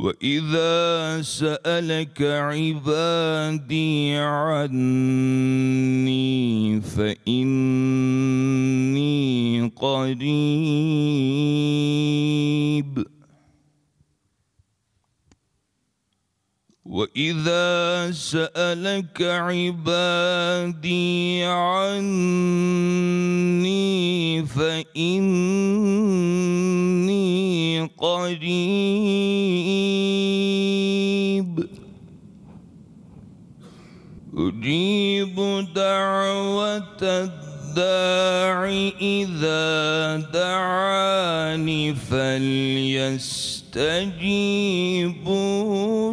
[0.00, 4.80] وإذا سألك عبادي عني
[6.80, 7.60] فإني
[9.76, 10.30] قريب
[16.90, 20.64] واذا سالك عبادي
[21.44, 22.46] عني
[24.46, 25.50] فاني
[27.98, 28.50] قريب
[34.36, 35.36] أجيب
[35.74, 38.68] دعوه الداع
[39.00, 45.14] اذا دعاني فليس فليستجيبوا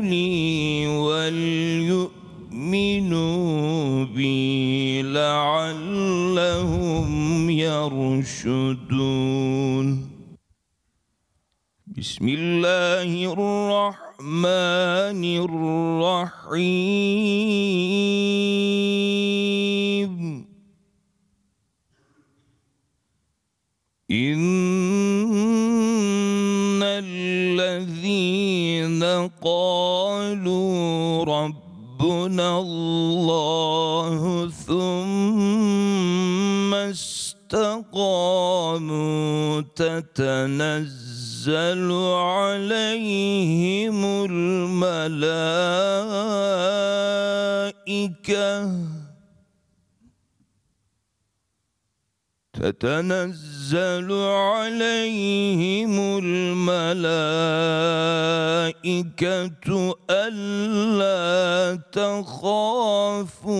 [0.01, 2.13] لي وليؤمنوا
[4.05, 6.29] بي لعلهم
[7.49, 8.87] يرشدون.
[11.97, 16.77] بسم الله الرحمن الرحيم.
[24.11, 25.26] إن
[28.17, 29.03] الذين
[29.41, 35.93] قالوا ربنا الله ثم
[37.53, 38.21] استقاموا
[39.75, 41.11] تتنزل
[42.13, 45.27] عليهم الملائكة
[52.53, 53.56] تتنزل
[54.11, 56.77] عليهم الملائكة
[60.09, 63.51] ألا تخافوا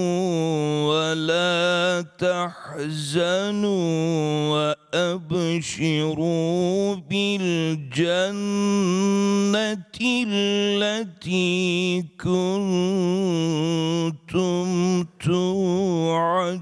[0.90, 3.78] ولا تحزنوا
[4.94, 8.28] وأبشروا بالجنة
[10.01, 12.67] التي كنتم
[15.25, 16.57] توعدون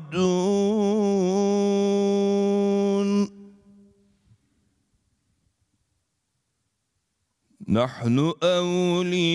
[7.76, 9.34] نحن أولياؤكم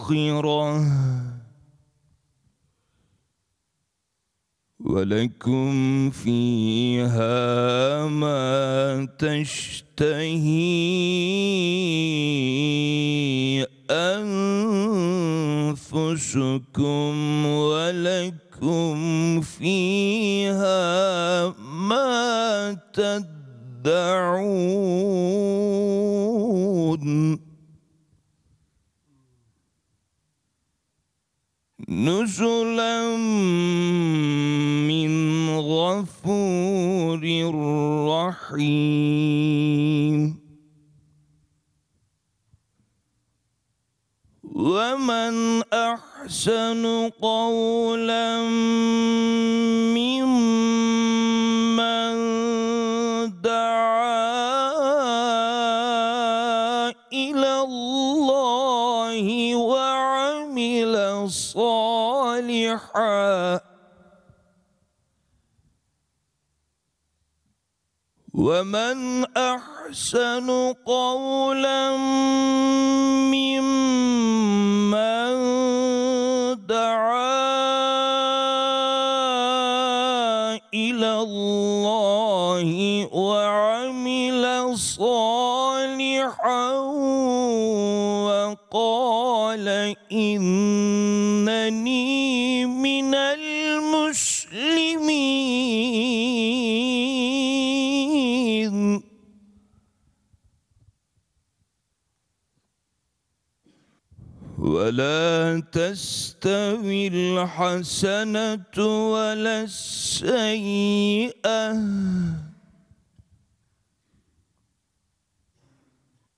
[4.79, 10.65] ولكم فيها ما تشتهي
[15.95, 18.95] أنفسكم ولكم
[19.41, 20.75] فيها
[21.89, 24.25] ما تدعون.
[31.89, 33.17] نزلا
[34.87, 35.13] من
[35.59, 37.23] غفور
[38.09, 39.64] رحيم.
[44.65, 48.41] ومن احسن قولا
[49.93, 51.85] ممن
[53.41, 54.25] دعا
[57.13, 60.95] إلى الله وعمل
[61.29, 63.05] صالحا
[68.37, 71.97] ومن احسن قولا
[73.31, 74.95] ممن
[76.67, 77.34] دعا
[104.95, 108.77] ولا تستوي الحسنة
[109.11, 111.35] ولا السيئة.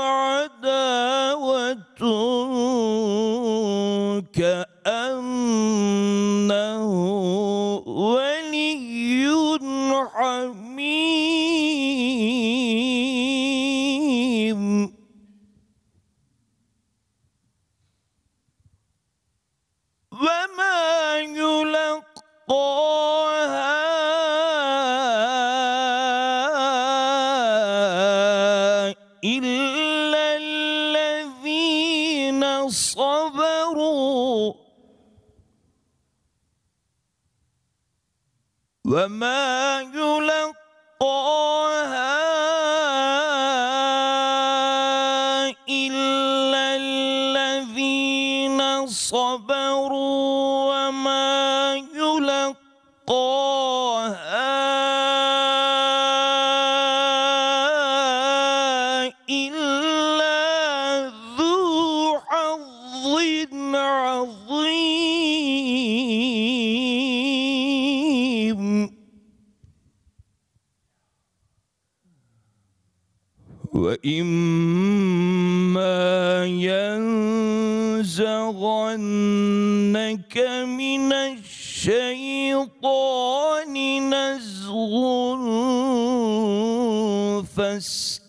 [0.00, 1.78] عداوة
[4.34, 4.67] كأنه
[38.87, 39.81] وما
[73.88, 75.24] وإما
[76.44, 78.04] ينزغنك
[80.68, 82.54] من الشيطان
[84.14, 84.92] نزغ
[87.56, 88.27] فاستعذ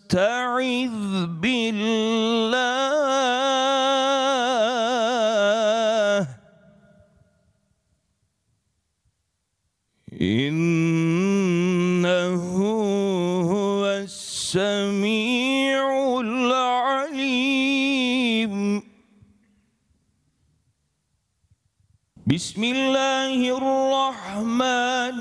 [22.39, 25.19] بسم الله الرحمن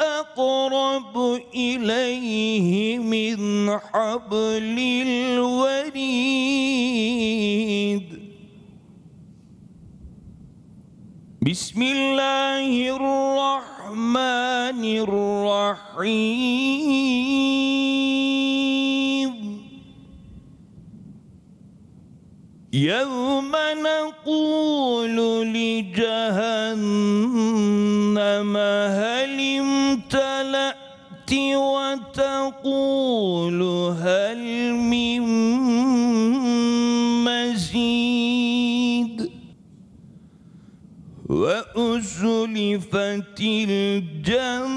[0.00, 6.24] أقرب إليه من حبل الوريد.
[11.42, 16.24] بسم الله الرحمن الرحيم.
[22.72, 23.52] يوم
[23.84, 25.16] نقول
[25.54, 27.04] لجهنم
[28.98, 30.84] هل امتلأت
[31.54, 33.62] وتقول
[34.00, 35.20] هل من
[37.24, 39.30] مزيد
[41.28, 44.74] وأزلفت الجنة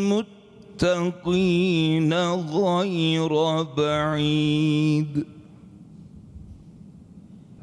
[0.00, 0.34] للمتقين
[2.34, 5.26] غير بعيد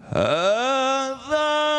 [0.09, 1.76] هذا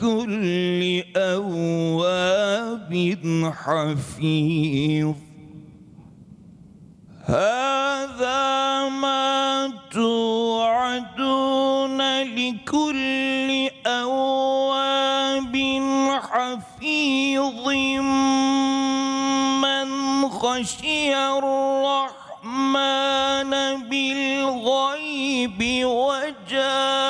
[0.00, 0.80] لكل
[1.16, 2.92] أواب
[3.52, 5.14] حفيظ.
[7.24, 15.56] هذا ما توعدون لكل أواب
[16.32, 17.68] حفيظ.
[19.60, 19.88] من
[20.28, 22.80] خشي الرحمن
[23.90, 27.09] بالغيب وجاء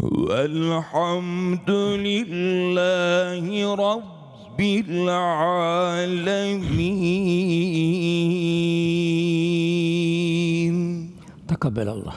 [0.00, 1.70] والحمد
[2.06, 6.26] لله رب العالمين
[11.48, 12.14] Tekabbelallah.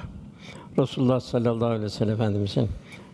[0.77, 2.69] Resulullah sallallahu aleyhi ve sellem Efendimizin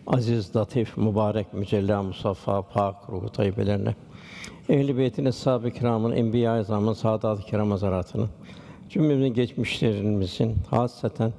[0.06, 3.94] aziz, latif, mübarek, mücella, musaffa, pak, ruhu tayyibelerine,
[4.68, 8.28] ehl-i beytine, sahabe-i kiramın, enbiya-i azamın, saadat-ı kiram hazaratının,
[8.90, 11.32] cümlemizin geçmişlerimizin, hasaten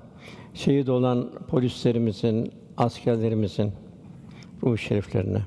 [0.54, 3.73] şehit olan polislerimizin, askerlerimizin
[4.63, 5.43] ruh şeriflerine,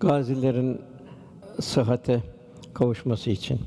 [0.00, 0.80] gazilerin
[1.60, 2.22] sıhhate
[2.74, 3.60] kavuşması için,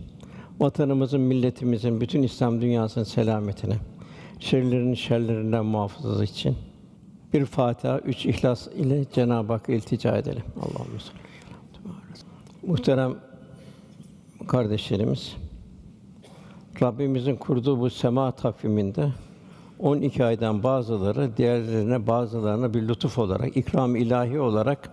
[0.60, 3.77] vatanımızın, milletimizin, bütün İslam dünyasının selametine,
[4.39, 6.57] şerlerin şerlerinden muhafazası için
[7.34, 10.43] bir Fatiha, üç İhlas ile Cenab-ı Hakk'a iltica edelim.
[10.55, 11.17] Salli.
[12.67, 13.15] Muhterem
[14.48, 15.36] kardeşlerimiz,
[16.81, 19.12] Rabbimizin kurduğu bu sema takviminde
[19.79, 24.91] 12 aydan bazıları diğerlerine bazılarına bir lütuf olarak, ikram ilahi olarak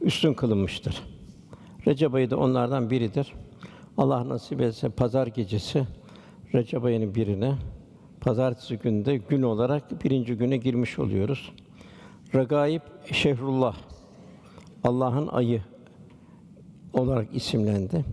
[0.00, 1.02] üstün kılınmıştır.
[1.86, 3.32] Recep ayı da onlardan biridir.
[3.96, 5.86] Allah nasip etse pazar gecesi
[6.54, 7.54] Recep ayının birine
[8.20, 11.52] pazartesi günde gün olarak birinci güne girmiş oluyoruz.
[12.34, 12.80] Regaib
[13.12, 13.76] Şehrullah
[14.84, 15.62] Allah'ın ayı
[16.92, 18.04] olarak isimlendi.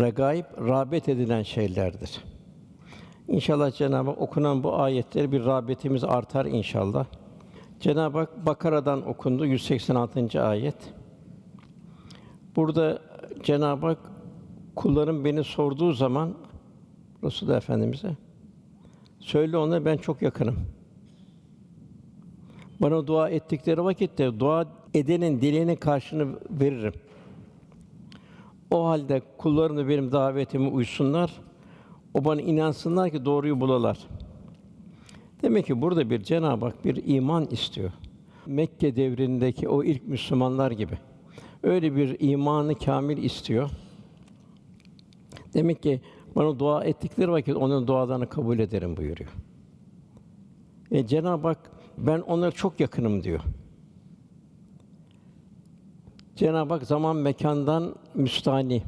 [0.00, 2.31] Regaib rağbet edilen şeylerdir.
[3.28, 7.06] İnşallah Cenab-ı Hak okunan bu ayetleri bir rağbetimiz artar inşallah.
[7.80, 10.42] Cenab-ı Hak Bakara'dan okundu 186.
[10.42, 10.76] ayet.
[12.56, 12.98] Burada
[13.42, 13.98] Cenab-ı Hak
[14.76, 16.34] kullarım beni sorduğu zaman
[17.24, 18.16] Resulullah Efendimize
[19.22, 20.56] söyle ona ben çok yakınım.
[22.80, 26.92] Bana dua ettikleri vakitte dua edenin dileğinin karşını veririm.
[28.70, 31.32] O halde kullarım da benim davetime uysunlar.
[32.14, 33.98] O bana inansınlar ki doğruyu bulalar.
[35.42, 37.92] Demek ki burada bir Cenab-ı Hak bir iman istiyor.
[38.46, 40.98] Mekke devrindeki o ilk Müslümanlar gibi.
[41.62, 43.70] Öyle bir imanı kamil istiyor.
[45.54, 46.00] Demek ki
[46.36, 49.30] bana dua ettikleri vakit onun dualarını kabul ederim buyuruyor.
[50.90, 53.40] E Cenab-ı Hak ben onlara çok yakınım diyor.
[56.36, 58.82] Cenab-ı Hak zaman mekandan müstani.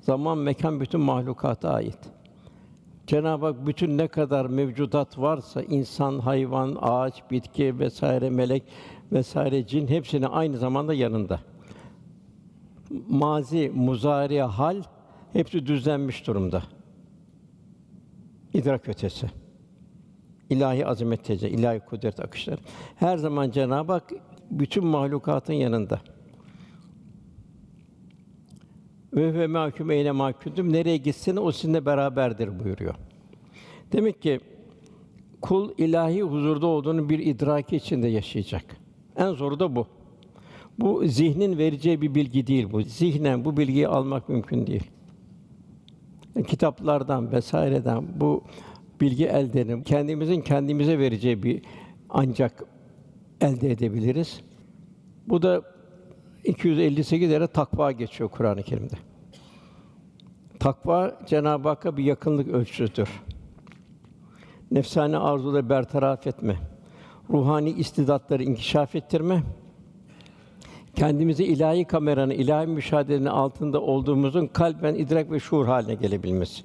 [0.00, 2.15] Zaman mekan bütün mahlukata ait.
[3.06, 8.62] Cenab-ı Hak bütün ne kadar mevcudat varsa insan, hayvan, ağaç, bitki vesaire, melek
[9.12, 11.40] vesaire cin hepsini aynı zamanda yanında.
[13.08, 14.82] Mazi, muzari, hal
[15.32, 16.62] hepsi düzlenmiş durumda.
[18.54, 19.26] İdrak ötesi.
[20.50, 22.60] İlahi azamet tece, ilahi kudret akışları.
[22.96, 24.12] Her zaman Cenab-ı Hak
[24.50, 26.00] bütün mahlukatın yanında.
[29.14, 30.72] Ve ve mahkum eyle mahkumdum.
[30.72, 32.94] Nereye gitsin o sizinle beraberdir buyuruyor.
[33.92, 34.40] Demek ki
[35.40, 38.64] kul ilahi huzurda olduğunu bir idraki içinde yaşayacak.
[39.16, 39.86] En zoru da bu.
[40.78, 42.82] Bu zihnin vereceği bir bilgi değil bu.
[42.82, 44.90] Zihnen bu bilgiyi almak mümkün değil.
[46.36, 48.44] E, kitaplardan vesaireden bu
[49.00, 49.82] bilgi elde edelim.
[49.82, 51.62] Kendimizin kendimize vereceği bir
[52.08, 52.64] ancak
[53.40, 54.40] elde edebiliriz.
[55.28, 55.75] Bu da
[56.46, 58.94] 258 yere takva geçiyor Kur'an-ı Kerim'de.
[60.60, 63.08] Takva Cenab-ı Hakk'a bir yakınlık ölçüsüdür.
[64.70, 66.56] Nefsani arzuları bertaraf etme,
[67.30, 69.42] ruhani istidatları inkişaf ettirme,
[70.94, 76.62] kendimizi ilahi kameranın, ilahi müşahedenin altında olduğumuzun kalben idrak ve şuur haline gelebilmesi.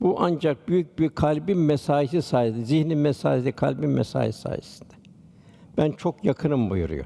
[0.00, 4.94] Bu ancak büyük bir kalbin mesaisi sayesinde, zihnin mesaisi, kalbin mesaisi sayesinde.
[5.76, 7.04] Ben çok yakınım buyuruyor.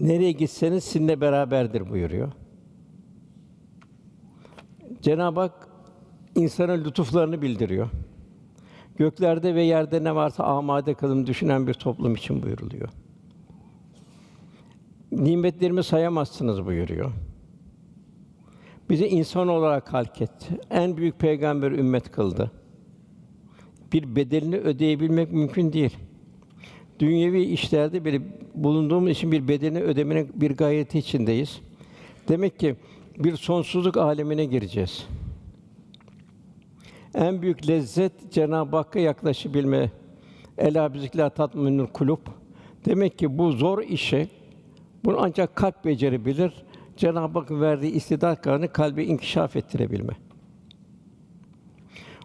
[0.00, 2.32] Nereye gitseniz sizinle beraberdir buyuruyor.
[5.02, 5.68] Cenab-ı Hak
[6.34, 7.88] insana lütuflarını bildiriyor.
[8.96, 12.88] Göklerde ve yerde ne varsa amade kılın düşünen bir toplum için buyuruluyor.
[15.12, 17.12] Nimetlerimi sayamazsınız buyuruyor.
[18.90, 20.60] Bizi insan olarak halk etti.
[20.70, 22.50] En büyük peygamber ümmet kıldı.
[23.92, 25.96] Bir bedelini ödeyebilmek mümkün değil.
[26.98, 28.20] Dünyevi işlerde bile
[28.54, 31.60] bulunduğumuz için bir bedelini ödemenin bir gayeti içindeyiz.
[32.28, 32.76] Demek ki
[33.18, 35.06] bir sonsuzluk alemine gireceğiz.
[37.14, 39.90] En büyük lezzet Cenab-ı Hakk'a yaklaşabilme.
[40.58, 42.20] Ela bizikla tatminül kulub.
[42.84, 44.28] Demek ki bu zor işi
[45.04, 46.52] bunu ancak kalp becerebilir.
[46.96, 50.12] Cenab-ı Hakk'ın verdiği istidat kararını kalbi inkişaf ettirebilme.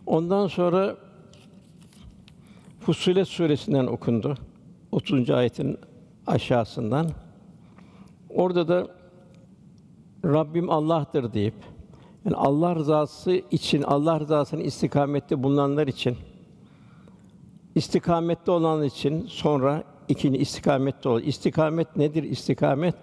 [0.06, 0.98] Ondan sonra
[2.80, 4.38] Fussilet suresinden okundu.
[4.94, 5.30] 30.
[5.30, 5.78] ayetin
[6.28, 7.08] aşağısından
[8.30, 8.88] Orada da
[10.26, 11.54] Rabbim Allah'tır deyip
[12.26, 16.18] yani Allah rızası için, Allah rızasının istikamette bulunanlar için
[17.76, 21.22] istikamette olanlar için sonra ikinci istikamette ol.
[21.22, 22.96] İstikamet nedir istikamet?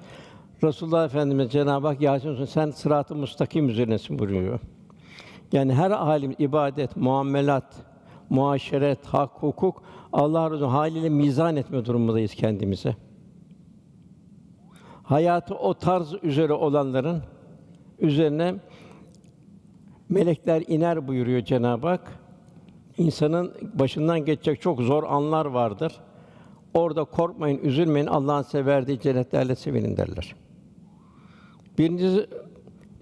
[0.62, 4.60] Resulullah Efendimiz Cenab-ı Hak Yasin Suresi, sen sırat-ı müstakim üzerinesin buyuruyor.
[5.52, 7.89] Yani her alim ibadet, muamelat,
[8.30, 9.82] muaşeret, hak, hukuk
[10.12, 12.96] Allah Resulü haliyle mizan etme durumundayız kendimize.
[15.02, 17.22] Hayatı o tarz üzere olanların
[17.98, 18.54] üzerine
[20.08, 22.18] melekler iner buyuruyor Cenab-ı Hak.
[22.98, 26.00] İnsanın başından geçecek çok zor anlar vardır.
[26.74, 28.06] Orada korkmayın, üzülmeyin.
[28.06, 30.34] Allah'ın size verdiği cennetlerle sevinin derler.
[31.78, 32.26] Birincisi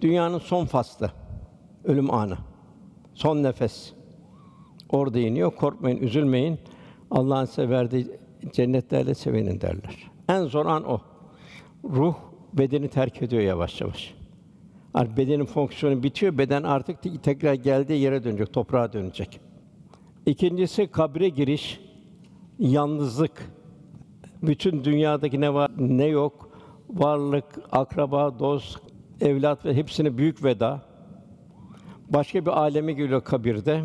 [0.01, 1.11] dünyanın son faslı.
[1.83, 2.37] Ölüm anı.
[3.13, 3.98] Son nefes.
[4.89, 5.51] Orada iniyor.
[5.51, 6.59] Korkmayın, üzülmeyin.
[7.11, 8.07] Allah'ın size verdiği
[8.53, 10.11] cennetlerle sevinin derler.
[10.29, 11.01] En zor an o.
[11.83, 12.15] Ruh
[12.53, 14.13] bedeni terk ediyor yavaş yavaş.
[14.93, 16.37] Artık bedenin fonksiyonu bitiyor.
[16.37, 19.39] Beden artık tekrar geldiği yere dönecek, toprağa dönecek.
[20.25, 21.79] İkincisi kabre giriş,
[22.59, 23.51] yalnızlık.
[24.43, 26.49] Bütün dünyadaki ne var ne yok,
[26.89, 28.79] varlık, akraba, dost,
[29.21, 30.81] evlat ve hepsine büyük veda.
[32.09, 33.83] Başka bir aleme geliyor kabirde.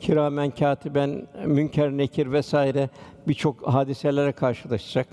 [0.00, 2.90] Kiramen katiben, münker nekir vesaire
[3.28, 5.08] birçok hadiselere karşılaşacak.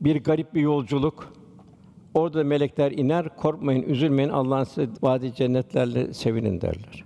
[0.00, 1.32] Bir garip bir yolculuk.
[2.14, 7.04] Orada melekler iner, korkmayın, üzülmeyin, Allah'ın size vadi cennetlerle sevinin derler.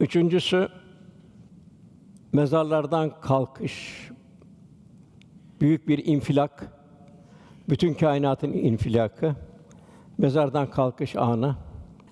[0.00, 0.68] Üçüncüsü
[2.32, 4.08] mezarlardan kalkış.
[5.60, 6.72] Büyük bir infilak.
[7.68, 9.34] Bütün kainatın infilakı.
[10.18, 11.56] Mezardan kalkış anı.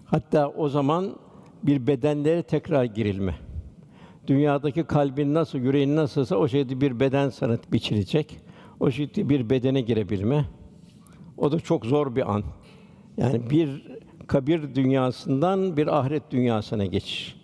[0.04, 1.16] Hatta o zaman
[1.62, 3.34] bir bedenlere tekrar girilme.
[4.26, 8.38] Dünyadaki kalbin nasıl, yüreğin nasılsa o şekilde bir beden sana biçilecek.
[8.80, 10.44] O şekilde bir bedene girebilme.
[11.36, 12.42] O da çok zor bir an.
[13.16, 13.86] Yani bir
[14.26, 17.36] kabir dünyasından bir ahiret dünyasına geçiş.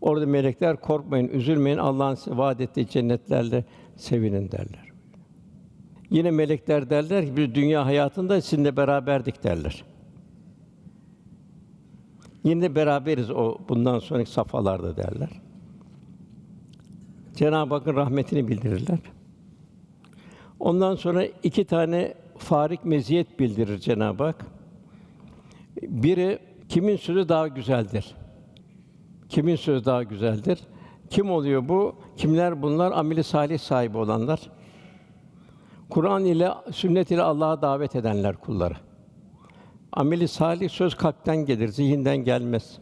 [0.00, 1.78] Orada melekler korkmayın, üzülmeyin.
[1.78, 3.64] Allah'ın size vaad ettiği cennetlerle
[3.96, 4.92] sevinin derler.
[6.10, 9.84] Yine melekler derler ki bir dünya hayatında sizinle beraberdik derler.
[12.44, 15.30] Yine beraberiz o bundan sonraki safhalarda derler.
[17.34, 18.98] Cenab-ı Hakk'ın rahmetini bildirirler.
[20.60, 24.46] Ondan sonra iki tane farik meziyet bildirir Cenab-ı Hak.
[25.82, 28.14] Biri kimin sözü daha güzeldir?
[29.28, 30.58] Kimin sözü daha güzeldir?
[31.10, 31.94] Kim oluyor bu?
[32.16, 32.92] Kimler bunlar?
[32.92, 34.40] Ameli salih sahibi olanlar.
[35.90, 38.74] Kur'an ile sünnet ile Allah'a davet edenler kulları.
[39.94, 42.78] Ameli salih söz kalpten gelir, zihinden gelmez.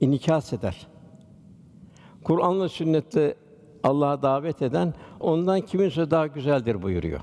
[0.00, 0.86] İnikas eder.
[2.24, 3.34] Kur'anla sünnetle
[3.82, 7.20] Allah'a davet eden ondan kimin sözü daha güzeldir buyuruyor.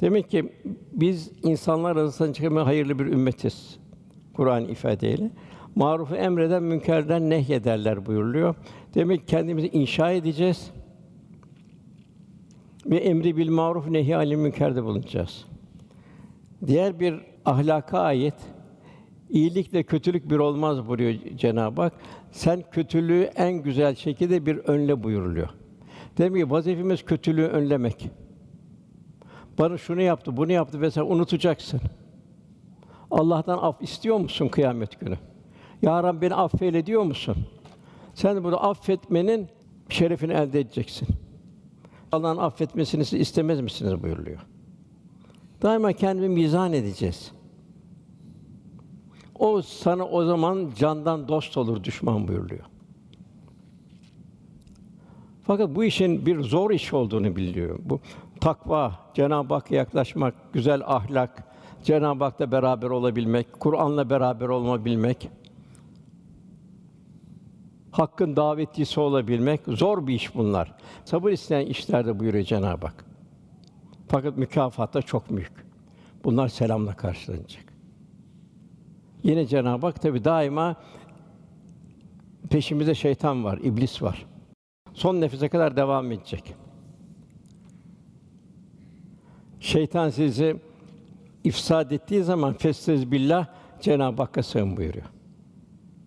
[0.00, 0.52] Demek ki
[0.92, 3.78] biz insanlar arasında çıkan hayırlı bir ümmetiz.
[4.34, 5.30] Kur'an ifadeyle.
[5.74, 8.54] Marufu emreden, münkerden nehyederler buyuruluyor.
[8.94, 10.70] Demek ki kendimizi inşa edeceğiz.
[12.86, 15.44] Ve emri bil maruf nehi anil münkerde bulunacağız.
[16.66, 18.34] Diğer bir ahlaka ayet
[19.30, 21.92] iyilikle kötülük bir olmaz buyuruyor Cenab-ı Hak.
[22.30, 25.48] Sen kötülüğü en güzel şekilde bir önle buyuruluyor.
[26.18, 28.10] Demek ki vazifemiz kötülüğü önlemek.
[29.58, 31.80] Bana şunu yaptı, bunu yaptı vesaire unutacaksın.
[33.10, 35.18] Allah'tan af istiyor musun kıyamet günü?
[35.82, 37.36] Ya Rabbi beni affeyle diyor musun?
[38.14, 39.48] Sen bunu affetmenin
[39.88, 41.08] şerefini elde edeceksin.
[42.12, 44.40] Allah'ın affetmesini istemez misiniz buyuruluyor.
[45.62, 47.32] Daima kendimi mizan edeceğiz.
[49.38, 52.64] O sana o zaman candan dost olur düşman buyuruluyor.
[55.46, 57.78] Fakat bu işin bir zor iş olduğunu biliyor.
[57.84, 58.00] Bu
[58.40, 61.44] takva, Cenab-ı Hakk'a yaklaşmak, güzel ahlak,
[61.84, 65.30] Cenab-ı Hak'la beraber olabilmek, Kur'an'la beraber olabilmek,
[67.92, 70.74] Hakkın davetçisi olabilmek zor bir iş bunlar.
[71.04, 73.11] Sabır isteyen işlerde buyuruyor Cenab-ı Hak.
[74.12, 75.52] Fakat mükafat da çok büyük.
[76.24, 77.64] Bunlar selamla karşılanacak.
[79.22, 80.76] Yine Cenab-ı Hak tabi daima
[82.50, 84.26] peşimizde şeytan var, iblis var.
[84.94, 86.54] Son nefese kadar devam edecek.
[89.60, 90.56] Şeytan sizi
[91.44, 93.46] ifsad ettiği zaman festez billah
[93.80, 95.06] Cenab-ı Hakk'a sığın buyuruyor.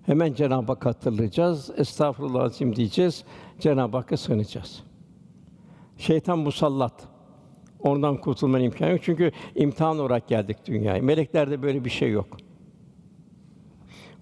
[0.06, 1.72] Hemen Cenab-ı Hakk'ı hatırlayacağız.
[1.78, 3.24] Estağfurullah azim diyeceğiz.
[3.60, 4.84] Cenab-ı Hakk'a sığınacağız.
[5.98, 7.15] Şeytan musallat.
[7.86, 9.00] Ondan kurtulmanın imkanı yok.
[9.04, 11.02] Çünkü imtihan olarak geldik dünyaya.
[11.02, 12.38] Meleklerde böyle bir şey yok.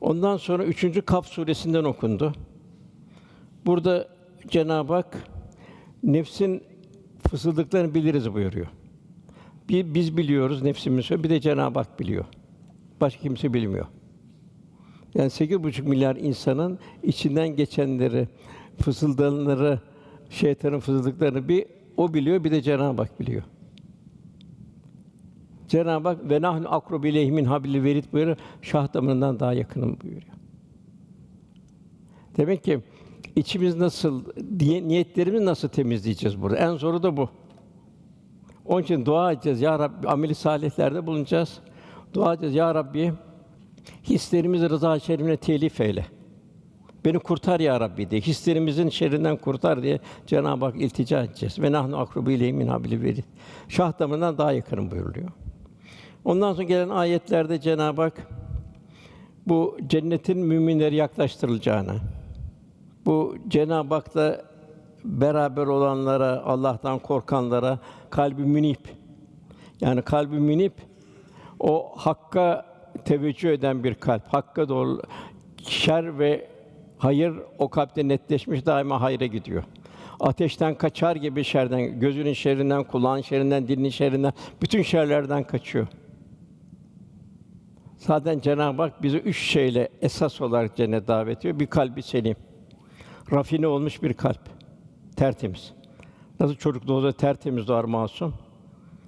[0.01, 2.33] Ondan sonra üçüncü Kaf suresinden okundu.
[3.65, 4.07] Burada
[4.47, 5.27] Cenab-ı Hak
[6.03, 6.63] nefsin
[7.29, 8.67] Fısıldıklarını biliriz buyuruyor.
[9.69, 12.25] Bir biz biliyoruz nefsimiz bir de Cenab-ı Hak biliyor.
[13.01, 13.85] Başka kimse bilmiyor.
[15.15, 18.27] Yani sekiz buçuk milyar insanın içinden geçenleri,
[18.81, 19.79] fısıldanları,
[20.29, 21.65] şeytanın fısıldıklarını bir
[21.97, 23.43] o biliyor, bir de Cenab-ı Hak biliyor.
[25.67, 28.37] Cenab-ı Hak ve nahnu akrobu ileyhi min hablil verid buyuruyor.
[28.61, 30.33] Şah damarından daha yakınım buyuruyor.
[32.37, 32.79] Demek ki
[33.35, 34.23] içimiz nasıl,
[34.59, 36.57] diye, niyetlerimizi nasıl temizleyeceğiz burada?
[36.57, 37.29] En zoru da bu.
[38.65, 39.61] Onun için dua edeceğiz.
[39.61, 41.59] Ya Rabbi ameli salihlerde bulunacağız.
[42.13, 42.55] Dua edeceğiz.
[42.55, 43.13] Ya Rabbi
[44.03, 46.05] hislerimizi rıza şerifine telif eyle.
[47.05, 48.21] Beni kurtar ya Rabbi diye.
[48.21, 51.59] Hislerimizin şerrinden kurtar diye Cenab-ı Hak iltica edeceğiz.
[51.59, 53.23] Ve nahnu akrubu ileyhi min hablil verid.
[53.67, 55.29] Şah damarından daha yakınım buyuruluyor.
[56.25, 58.27] Ondan sonra gelen ayetlerde Cenab-ı Hak
[59.47, 61.95] bu cennetin müminleri yaklaştırılacağını,
[63.05, 64.41] bu Cenab-ı Hak'la
[65.05, 68.79] beraber olanlara, Allah'tan korkanlara kalbi münip.
[69.81, 70.73] Yani kalbi münip
[71.59, 72.65] o hakka
[73.05, 74.27] teveccüh eden bir kalp.
[74.27, 75.01] Hakka doğru
[75.67, 76.52] şer ve
[77.03, 79.63] hayır o kalpte netleşmiş daima hayra gidiyor.
[80.19, 85.87] Ateşten kaçar gibi şerden, gözünün şerrinden, kulağın şerrinden, dilinin şerrinden, bütün şerlerden kaçıyor.
[87.97, 91.59] Zaten Cenab-ı Hak bizi üç şeyle esas olarak cennet davet ediyor.
[91.59, 92.35] Bir kalbi selim.
[93.31, 94.41] Rafine olmuş bir kalp.
[95.15, 95.73] Tertemiz.
[96.39, 98.33] Nasıl çocuk doğduğunda tertemiz doğar masum.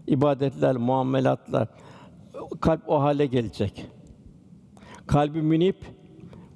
[0.08, 1.68] İbadetler, muamelatlar
[2.62, 3.86] kalp o hale gelecek.
[5.08, 5.95] Kalbi münip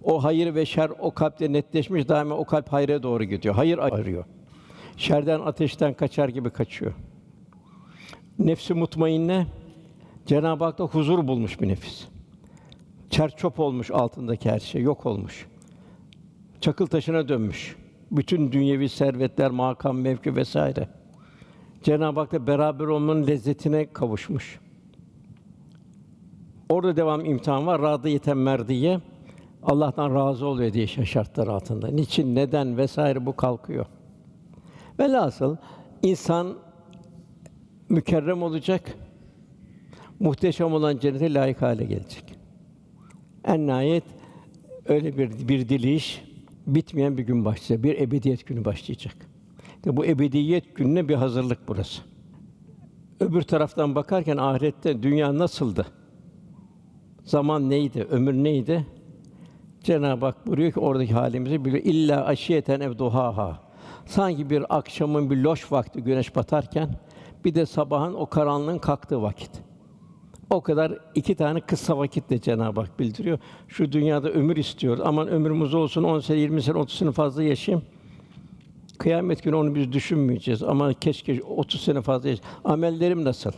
[0.03, 3.55] o hayır ve şer o kalpte netleşmiş daima o kalp hayra doğru gidiyor.
[3.55, 4.25] Hayır arıyor.
[4.97, 6.93] Şerden ateşten kaçar gibi kaçıyor.
[8.39, 9.47] Nefsi mutmainne
[10.25, 12.07] Cenab-ı Hak'ta huzur bulmuş bir nefis.
[13.09, 15.47] Çer çöp olmuş altındaki her şey, yok olmuş.
[16.61, 17.75] Çakıl taşına dönmüş.
[18.11, 20.89] Bütün dünyevi servetler, makam, mevki vesaire.
[21.83, 24.59] Cenab-ı Hak'la beraber olmanın lezzetine kavuşmuş.
[26.69, 27.81] Orada devam imtihan var.
[27.81, 28.99] Radiyeten merdiye.
[29.63, 31.87] Allah'tan razı oluyor diye şartlar altında.
[31.87, 33.85] Niçin, neden vesaire bu kalkıyor.
[34.99, 35.55] Velhasıl
[36.03, 36.57] insan
[37.89, 38.97] mükerrem olacak.
[40.19, 42.23] Muhteşem olan cennete layık hale gelecek.
[43.45, 44.03] En nihayet
[44.85, 46.23] öyle bir bir diliş
[46.67, 47.83] bitmeyen bir gün başlayacak.
[47.83, 49.15] Bir ebediyet günü başlayacak.
[49.75, 52.01] İşte bu ebediyet gününe bir hazırlık burası.
[53.19, 55.85] Öbür taraftan bakarken ahirette dünya nasıldı?
[57.23, 58.07] Zaman neydi?
[58.11, 58.85] Ömür neydi?
[59.83, 61.83] Cenab-ı Hak buyuruyor ki oradaki halimizi biliyor.
[61.83, 63.59] İlla aşiyeten ev duhaha.
[64.05, 66.89] Sanki bir akşamın bir loş vakti güneş batarken
[67.45, 69.51] bir de sabahın o karanlığın kalktığı vakit.
[70.49, 73.39] O kadar iki tane kısa vakitle Cenab-ı Hak bildiriyor.
[73.67, 75.03] Şu dünyada ömür istiyoruz.
[75.05, 77.85] Aman ömrümüz olsun 10 sene, 20 sene, 30 sene fazla yaşayayım.
[78.97, 80.63] Kıyamet günü onu biz düşünmeyeceğiz.
[80.63, 82.59] Ama keşke 30 sene fazla yaşayayım.
[82.65, 83.51] Amellerim nasıl?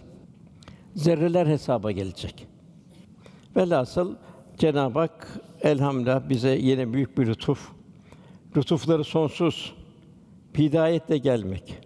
[0.95, 2.47] Zerreler hesaba gelecek.
[3.55, 4.15] Velhasıl
[4.57, 5.27] Cenab-ı Hak
[5.63, 7.71] elhamdülillah bize yine büyük bir lütuf.
[8.57, 9.73] Lütufları sonsuz.
[10.57, 11.77] Hidayetle gelmek.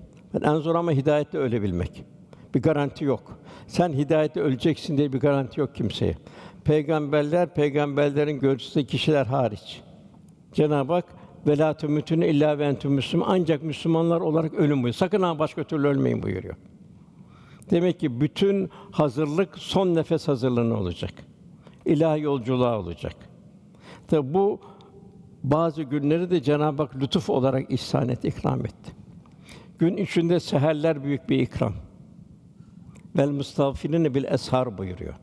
[0.44, 2.04] En zor ama hidayetle ölebilmek.
[2.56, 3.40] Bir garanti yok.
[3.68, 6.16] Sen hidayette öleceksin diye bir garanti yok kimseye.
[6.64, 9.82] Peygamberler, peygamberlerin görüştüğü kişiler hariç.
[10.54, 11.06] Cenab-ı Hak
[11.48, 14.94] velâ tümütünü illa ve müslüm ancak Müslümanlar olarak ölüm buyuruyor.
[14.94, 16.56] Sakın ha başka türlü ölmeyin buyuruyor.
[17.72, 21.14] Demek ki bütün hazırlık son nefes hazırlığına olacak.
[21.86, 23.16] İlahi yolculuğa olacak.
[24.08, 24.60] Tabi bu
[25.44, 28.92] bazı günleri de Cenab-ı Hak lütuf olarak ihsan etti, ikram etti.
[29.80, 31.74] Gün içinde seherler büyük bir ikram.
[33.18, 35.14] Vel mustafirine bil eshar buyuruyor.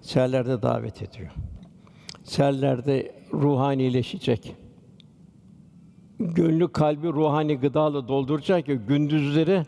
[0.00, 1.30] Seherlerde davet ediyor.
[2.24, 4.54] Seherlerde ruhanileşecek.
[6.18, 9.62] Gönlü kalbi ruhani gıdayla dolduracak ki gündüzleri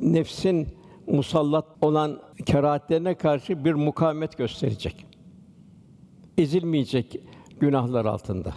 [0.00, 0.68] nefsin
[1.06, 5.06] musallat olan kerahatlerine karşı bir mukavemet gösterecek.
[6.38, 7.16] Ezilmeyecek
[7.60, 8.54] günahlar altında.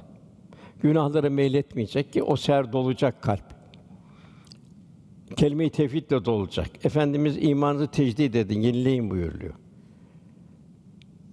[0.82, 3.44] Günahları meyletmeyecek ki o ser dolacak kalp.
[5.36, 6.86] Kelime-i tevhidle dolacak.
[6.86, 9.54] Efendimiz imanınızı tecdid edin, yenileyin buyuruyor.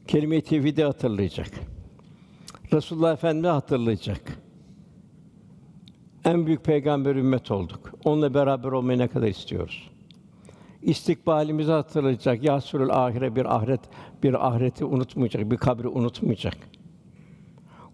[0.07, 1.51] Kelime-i tevhidi hatırlayacak.
[2.73, 4.39] Resulullah Efendimizi hatırlayacak.
[6.25, 7.93] En büyük peygamber ümmet olduk.
[8.05, 9.91] Onunla beraber olmayı ne kadar istiyoruz?
[10.87, 12.45] İstikbalimizi hatırlayacak.
[12.45, 13.81] Yasürül ahire bir ahiret,
[14.23, 16.57] bir ahireti unutmayacak, bir kabri unutmayacak.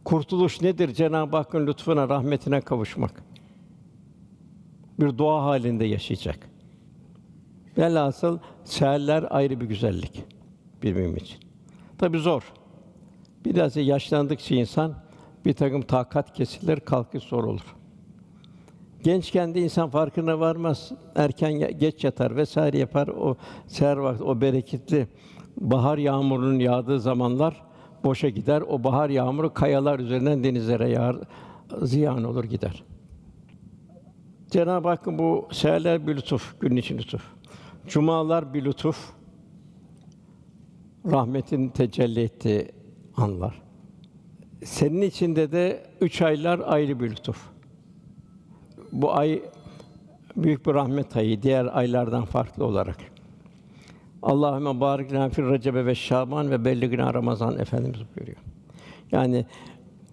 [0.05, 0.95] Kurtuluş nedir?
[0.95, 3.23] Cenab-ı Hakk'ın lütfuna, rahmetine kavuşmak.
[5.01, 6.51] Bir dua halinde yaşayacak.
[7.79, 10.25] Velhasıl seherler ayrı bir güzellik
[10.83, 11.39] bir mümin için.
[11.99, 12.53] Tabi zor.
[13.45, 14.95] Biraz yaşlandıkça insan
[15.45, 17.77] bir takım takat kesilir, kalkış zor olur.
[19.03, 20.93] Gençken de insan farkına varmaz.
[21.15, 23.09] Erken geç yatar vesaire yapar.
[23.09, 23.37] O
[23.67, 25.09] seher vakti o bereketli
[25.57, 27.63] bahar yağmurunun yağdığı zamanlar
[28.05, 28.61] boşa gider.
[28.61, 31.17] O bahar yağmuru kayalar üzerinden denizlere yağar,
[31.83, 32.85] ziyan olur gider.
[34.51, 37.23] Cenab-ı Hakk'ın bu seherler bir lütuf, günün için lütuf.
[37.87, 39.13] Cumalar bir lütuf.
[41.11, 42.69] Rahmetin tecelli ettiği
[43.17, 43.63] anlar.
[44.65, 47.52] Senin içinde de üç aylar ayrı bir lütuf.
[48.93, 49.43] Bu ay
[50.37, 52.97] büyük bir rahmet ayı, diğer aylardan farklı olarak.
[54.23, 58.39] Allahümme barik lana fil Recebe ve Şaban ve belligna Ramazan Efendimiz buyuruyor.
[59.13, 59.47] Yani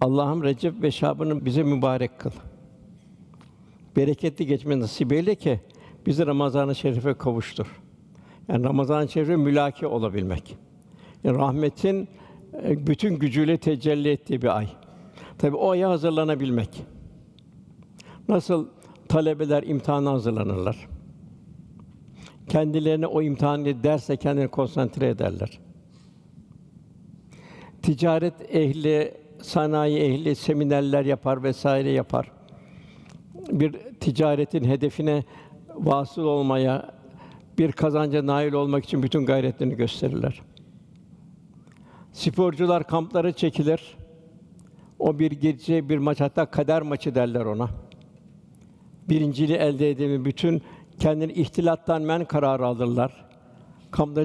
[0.00, 2.30] Allah'ım Recep ve Şaban'ı bize mübarek kıl.
[3.96, 5.60] Bereketli geçme nasip eyle ki
[6.06, 7.80] bizi Ramazan-ı Şerif'e kavuştur.
[8.48, 10.56] Yani Ramazan-ı Şerif'e mülaki olabilmek.
[11.24, 12.08] Yani rahmetin
[12.62, 14.68] e, bütün gücüyle tecelli ettiği bir ay.
[15.38, 16.82] Tabi o aya hazırlanabilmek.
[18.30, 18.66] Nasıl
[19.08, 20.88] talebeler imtihana hazırlanırlar.
[22.48, 25.60] Kendilerine o imtihanı derse kendini konsantre ederler.
[27.82, 32.32] Ticaret ehli, sanayi ehli seminerler yapar vesaire yapar.
[33.52, 35.24] Bir ticaretin hedefine
[35.74, 36.94] vasıl olmaya,
[37.58, 40.42] bir kazanca nail olmak için bütün gayretlerini gösterirler.
[42.12, 43.96] Sporcular kamplara çekilir.
[44.98, 47.89] O bir gece bir maç hatta kader maçı derler ona.
[49.10, 50.62] Birinciliği elde edemi bütün
[50.98, 53.26] kendini ihtilattan men kararı alırlar.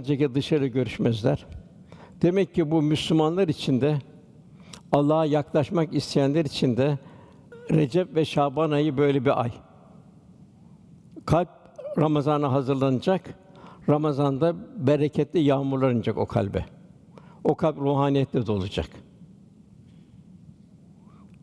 [0.07, 1.45] Çekip dışarı görüşmezler.
[2.21, 3.97] Demek ki bu Müslümanlar için de
[4.91, 6.97] Allah'a yaklaşmak isteyenler için de
[7.71, 9.51] Recep ve Şaban ayı böyle bir ay.
[11.25, 11.49] Kalp
[11.97, 13.39] Ramazan'a hazırlanacak.
[13.89, 14.55] Ramazan'da
[14.87, 16.65] bereketli yağmurlar inecek o kalbe.
[17.43, 18.89] O kalp ruhaniyetle dolacak.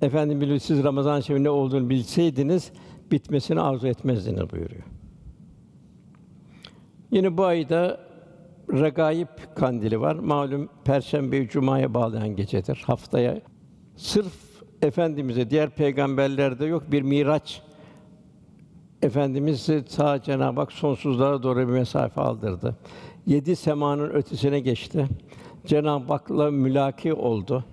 [0.02, 2.72] Efendim bilir siz Ramazan şerifinin ne olduğunu bilseydiniz
[3.12, 4.82] bitmesini arzu etmezdiniz buyuruyor.
[7.10, 8.00] Yine bu ayda
[8.72, 10.14] Regaib kandili var.
[10.14, 12.82] Malum Perşembe Cuma'ya bağlayan gecedir.
[12.86, 13.40] Haftaya
[13.96, 14.32] sırf
[14.82, 17.62] efendimize diğer peygamberlerde yok bir miraç
[19.02, 22.76] Efendimiz ta Cenab-ı Hak sonsuzlara doğru bir mesafe aldırdı.
[23.26, 25.06] Yedi semanın ötesine geçti.
[25.66, 27.64] Cenab-ı Hak'la mülaki oldu.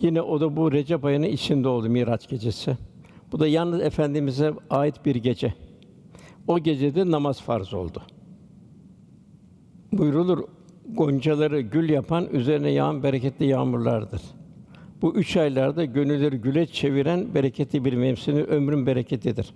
[0.00, 2.76] Yine o da bu Recep ayının içinde oldu Miraç gecesi.
[3.32, 5.54] Bu da yalnız efendimize ait bir gece.
[6.46, 8.02] O gecede namaz farz oldu.
[9.92, 10.44] Buyrulur
[10.88, 14.22] goncaları gül yapan üzerine yağan bereketli yağmurlardır.
[15.02, 19.54] Bu üç aylarda gönülleri güle çeviren bereketli bir mevsimi, ömrün bereketidir.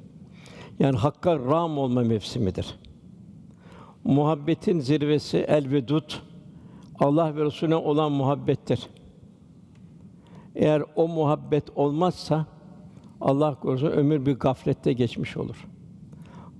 [0.79, 2.75] Yani hakka ram olma mevsimidir.
[4.05, 6.13] Muhabbetin zirvesi el vedud
[7.01, 8.87] Allah ve Resulüne olan muhabbettir.
[10.55, 12.47] Eğer o muhabbet olmazsa
[13.23, 15.67] Allah korusun ömür bir gaflette geçmiş olur.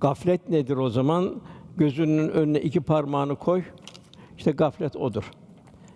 [0.01, 1.41] Gaflet nedir o zaman?
[1.77, 3.63] Gözünün önüne iki parmağını koy.
[4.37, 5.31] İşte gaflet odur.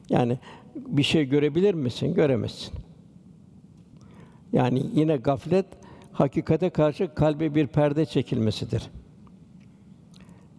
[0.09, 0.39] Yani
[0.75, 2.13] bir şey görebilir misin?
[2.13, 2.73] Göremezsin.
[4.53, 5.65] Yani yine gaflet
[6.11, 8.89] hakikate karşı kalbe bir perde çekilmesidir.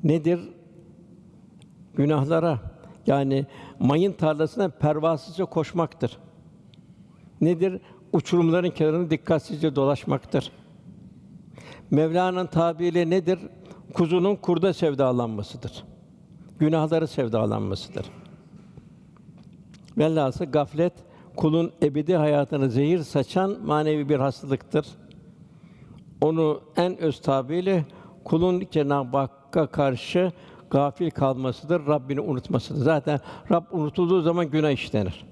[0.04, 0.40] Nedir?
[1.94, 2.60] Günahlara
[3.06, 3.46] yani
[3.78, 6.18] mayın tarlasına pervasızca koşmaktır.
[7.40, 7.80] Nedir?
[8.12, 10.52] Uçurumların kenarını dikkatsizce dolaşmaktır.
[11.90, 13.38] Mevlana'nın tabiriyle nedir?
[13.94, 15.84] Kuzunun kurda sevdalanmasıdır.
[16.58, 18.06] Günahları sevdalanmasıdır.
[19.98, 20.92] Velhâsıl gaflet
[21.36, 24.86] kulun ebedi hayatını zehir saçan manevi bir hastalıktır.
[26.20, 27.84] Onu en öz tabiriyle
[28.24, 30.32] kulun Cenab-ı Hakk'a karşı
[30.70, 32.80] gafil kalmasıdır, Rabbini unutmasıdır.
[32.80, 33.20] Zaten
[33.52, 35.24] Rab unutulduğu zaman günah işlenir.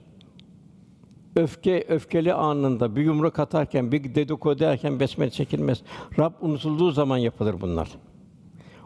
[1.36, 5.82] Öfke öfkeli anında bir yumruk atarken, bir dedikodu ederken besmele çekilmez.
[6.18, 7.88] Rab unutulduğu zaman yapılır bunlar.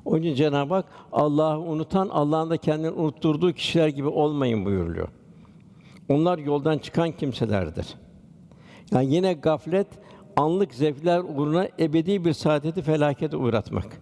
[0.04, 5.08] Onun için Cenab-ı Hak Allah'ı unutan, Allah'ın da kendini unutturduğu kişiler gibi olmayın buyuruluyor.
[6.08, 7.86] Onlar yoldan çıkan kimselerdir.
[8.92, 9.86] Yani yine gaflet
[10.36, 14.00] anlık zevkler uğruna ebedi bir saadeti felakete uğratmak.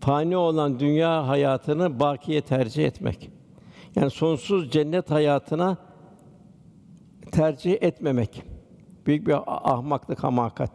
[0.00, 3.30] Fani olan dünya hayatını bakiye tercih etmek.
[3.96, 5.76] Yani sonsuz cennet hayatına
[7.32, 8.42] tercih etmemek.
[9.06, 10.70] Büyük bir ahmaklık, hamakat.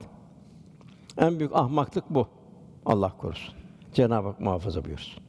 [1.17, 2.27] En büyük ahmaklık bu.
[2.85, 3.53] Allah korusun.
[3.93, 5.23] Cenab-ı Hak muhafaza buyursun.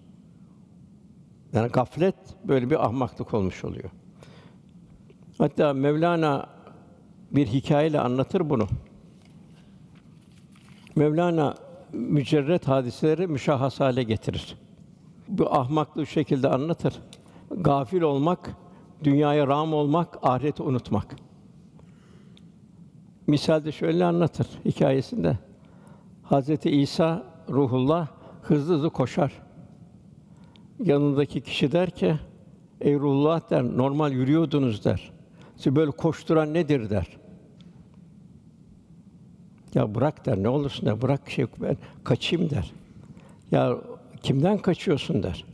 [1.52, 3.90] Yani gaflet böyle bir ahmaklık olmuş oluyor.
[5.38, 6.46] Hatta Mevlana
[7.30, 8.68] bir hikayeyle anlatır bunu.
[10.96, 11.54] Mevlana
[11.92, 14.56] mücerret hadiseleri müşahhas hale getirir.
[15.28, 17.00] Bu ahmaklığı şekilde anlatır.
[17.50, 18.50] Gafil olmak,
[19.04, 21.16] dünyaya ram olmak, ahireti unutmak.
[23.26, 25.38] Misalde şöyle anlatır hikayesinde.
[26.22, 28.08] Hazreti İsa ruhullah
[28.42, 29.32] hızlı hızlı koşar.
[30.78, 32.16] Yanındaki kişi der ki,
[32.80, 35.12] ey ruhullah der, normal yürüyordunuz der.
[35.56, 37.06] Sizi böyle koşturan nedir der.
[39.74, 42.72] Ya bırak der, ne olursun der, bırak şey, ben kaçayım der.
[43.50, 43.76] Ya
[44.22, 45.44] kimden kaçıyorsun der.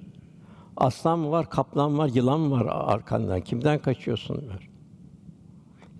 [0.78, 3.40] Aslan mı var, kaplan var, yılan mı var arkandan?
[3.40, 4.68] Kimden kaçıyorsun der.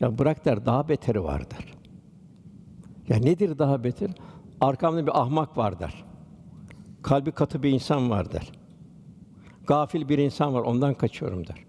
[0.01, 1.75] Ya bırak der, daha beteri var der.
[3.09, 4.11] Ya nedir daha beter?
[4.61, 6.05] Arkamda bir ahmak var der.
[7.03, 8.53] Kalbi katı bir insan var der.
[9.67, 11.65] Gafil bir insan var, ondan kaçıyorum der.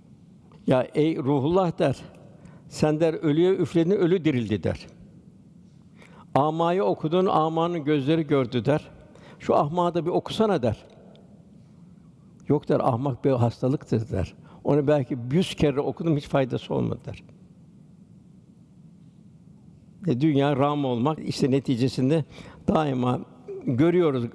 [0.68, 1.98] Ya ey ruhullah der,
[2.68, 4.88] sen der ölüye üfledin, ölü dirildi der.
[6.36, 8.90] Amayı okudun, amanın gözleri gördü der.
[9.40, 10.86] Şu ahmağı da bir okusana der.
[12.50, 14.34] Yok der, ahmak bir hastalıktır der.
[14.64, 17.24] Onu belki yüz kere okudum, hiç faydası olmadı der.
[20.08, 22.26] E, dünya ram olmak işte neticesinde
[22.68, 23.20] daima
[23.66, 24.26] görüyoruz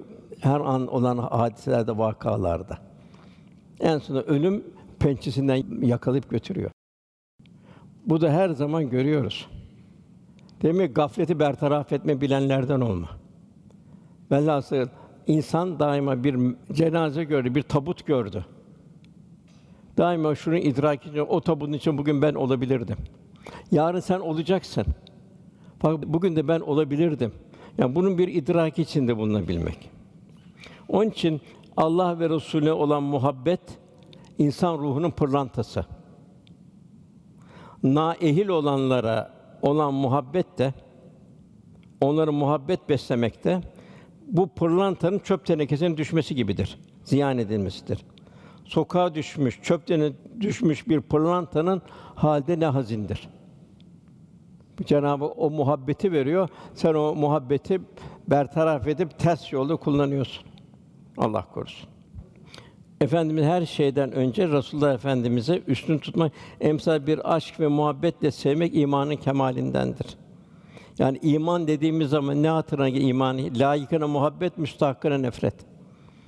[0.40, 2.78] her an olan hadiselerde, vakalarda.
[3.80, 4.64] En sonunda ölüm
[4.98, 6.70] pençesinden yakalayıp götürüyor.
[8.06, 9.48] Bu da her zaman görüyoruz.
[10.62, 13.08] Demek gafleti bertaraf etme bilenlerden olma.
[14.30, 14.86] Velhasıl
[15.26, 16.36] insan daima bir
[16.72, 18.44] cenaze gördü, bir tabut gördü.
[19.96, 22.96] Daima şunu idrak edince o tabutun için bugün ben olabilirdim.
[23.70, 24.84] Yarın sen olacaksın.
[25.78, 27.32] Fakat bugün de ben olabilirdim.
[27.78, 29.90] Yani bunun bir idrak içinde bulunabilmek.
[30.88, 31.40] Onun için
[31.76, 33.60] Allah ve Resulüne olan muhabbet
[34.38, 35.86] insan ruhunun pırlantası.
[37.82, 39.32] Naehil olanlara
[39.62, 40.74] olan muhabbet de
[42.00, 43.60] onları muhabbet beslemekte
[44.34, 46.78] bu pırlantanın çöp tenekesine düşmesi gibidir.
[47.04, 47.98] Ziyan edilmesidir.
[48.64, 49.88] Sokağa düşmüş, çöp
[50.40, 51.82] düşmüş bir pırlantanın
[52.14, 53.28] halde ne hazindir.
[54.84, 56.48] Cenabı o muhabbeti veriyor.
[56.74, 57.80] Sen o muhabbeti
[58.28, 60.44] bertaraf edip ters yolda kullanıyorsun.
[61.16, 61.88] Allah korusun.
[63.00, 69.16] Efendimiz her şeyden önce Resulullah Efendimize üstün tutmak, emsal bir aşk ve muhabbetle sevmek imanın
[69.16, 70.06] kemalindendir.
[70.98, 73.38] Yani iman dediğimiz zaman ne hatırına iman?
[73.38, 75.54] Layıkına muhabbet, müstahakkına nefret.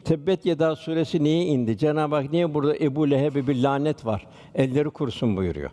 [0.04, 1.78] Tebbet Yeda suresi niye indi?
[1.78, 4.26] Cenab-ı Hak niye burada Ebu Leheb'e bir lanet var?
[4.54, 5.70] Elleri kurusun buyuruyor.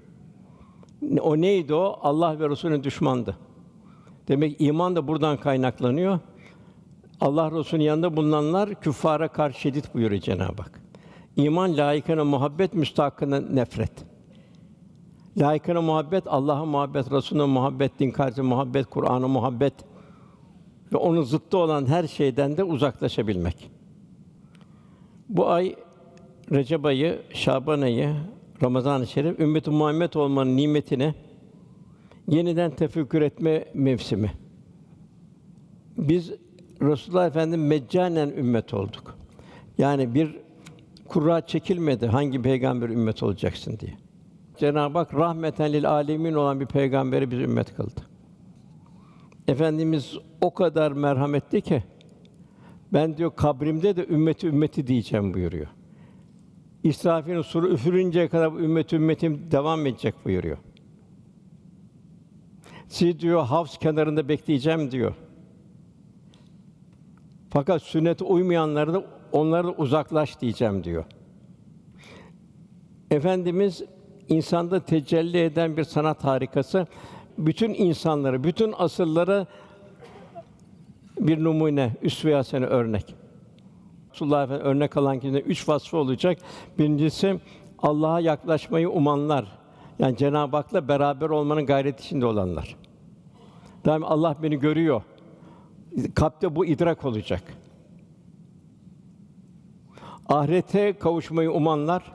[1.21, 1.99] O neydi o?
[2.01, 3.37] Allah ve Resulü'nün düşmandı.
[4.27, 6.19] Demek iman da buradan kaynaklanıyor.
[7.21, 10.81] Allah Resulü'nün yanında bulunanlar küffara karşı şiddet buyuruyor Cenab-ı Hak.
[11.35, 14.12] İman layıkına muhabbet, müstahakkına nefret.
[15.37, 19.73] Layıkına muhabbet, Allah'a muhabbet, Resulüne muhabbet, din karşı muhabbet, Kur'an'a muhabbet
[20.93, 23.71] ve onun zıttı olan her şeyden de uzaklaşabilmek.
[25.29, 25.75] Bu ay
[26.51, 28.15] Recep ayı, Şaban ayı,
[28.63, 31.13] Ramazan-ı Şerif ümmet-i Muhammed olmanın nimetini
[32.27, 34.31] yeniden tefekkür etme mevsimi.
[35.97, 36.31] Biz
[36.81, 39.17] Resulullah Efendimiz meccanen ümmet olduk.
[39.77, 40.37] Yani bir
[41.07, 44.02] kura çekilmedi hangi peygamber ümmet olacaksın diye.
[44.63, 48.01] Cenab-ı Hak rahmeten lil alemin olan bir peygamberi biz ümmet kıldı.
[49.47, 51.83] Efendimiz o kadar merhametli ki
[52.93, 55.67] ben diyor kabrimde de ümmeti ümmeti diyeceğim buyuruyor.
[56.83, 60.57] İsrafil'in suru üfürünceye kadar ümmet ümmetim devam edecek buyuruyor.
[62.87, 65.13] Siz diyor havz kenarında bekleyeceğim diyor.
[67.49, 71.05] Fakat sünnete uymayanları da onları da uzaklaş diyeceğim diyor.
[73.11, 73.83] Efendimiz
[74.33, 76.87] insanda tecelli eden bir sanat harikası.
[77.37, 79.45] Bütün insanları, bütün asırlara
[81.19, 83.15] bir numune, üsve-i hasene örnek.
[84.13, 86.37] Resulullah Efendimiz örnek alan kişide üç vasfı olacak.
[86.79, 87.39] Birincisi
[87.79, 89.45] Allah'a yaklaşmayı umanlar.
[89.99, 92.75] Yani Cenab-ı Hak'la beraber olmanın gayreti içinde olanlar.
[93.85, 95.01] Daim Allah beni görüyor.
[96.15, 97.43] Kalpte bu idrak olacak.
[100.29, 102.11] Ahirete kavuşmayı umanlar,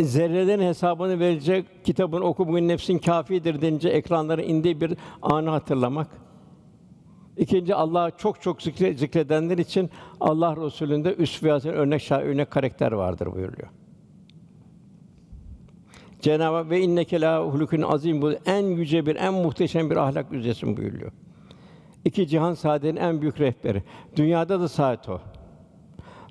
[0.00, 6.08] zerrelerin hesabını verecek kitabın oku bugün nefsin kâfidir denince ekranlara indiği bir anı hatırlamak.
[7.36, 9.90] İkinci Allah'ı çok çok zikre, zikredenler için
[10.20, 13.68] Allah Resulü'nde üsve örnek şah örnek karakter vardır buyuruyor.
[16.20, 20.32] Cenab-ı Hak ve inneke la hulukun azim bu en yüce bir en muhteşem bir ahlak
[20.32, 21.12] üzesin buyuruyor.
[22.04, 23.82] İki cihan saadetin en büyük rehberi.
[24.16, 25.20] Dünyada da saat o.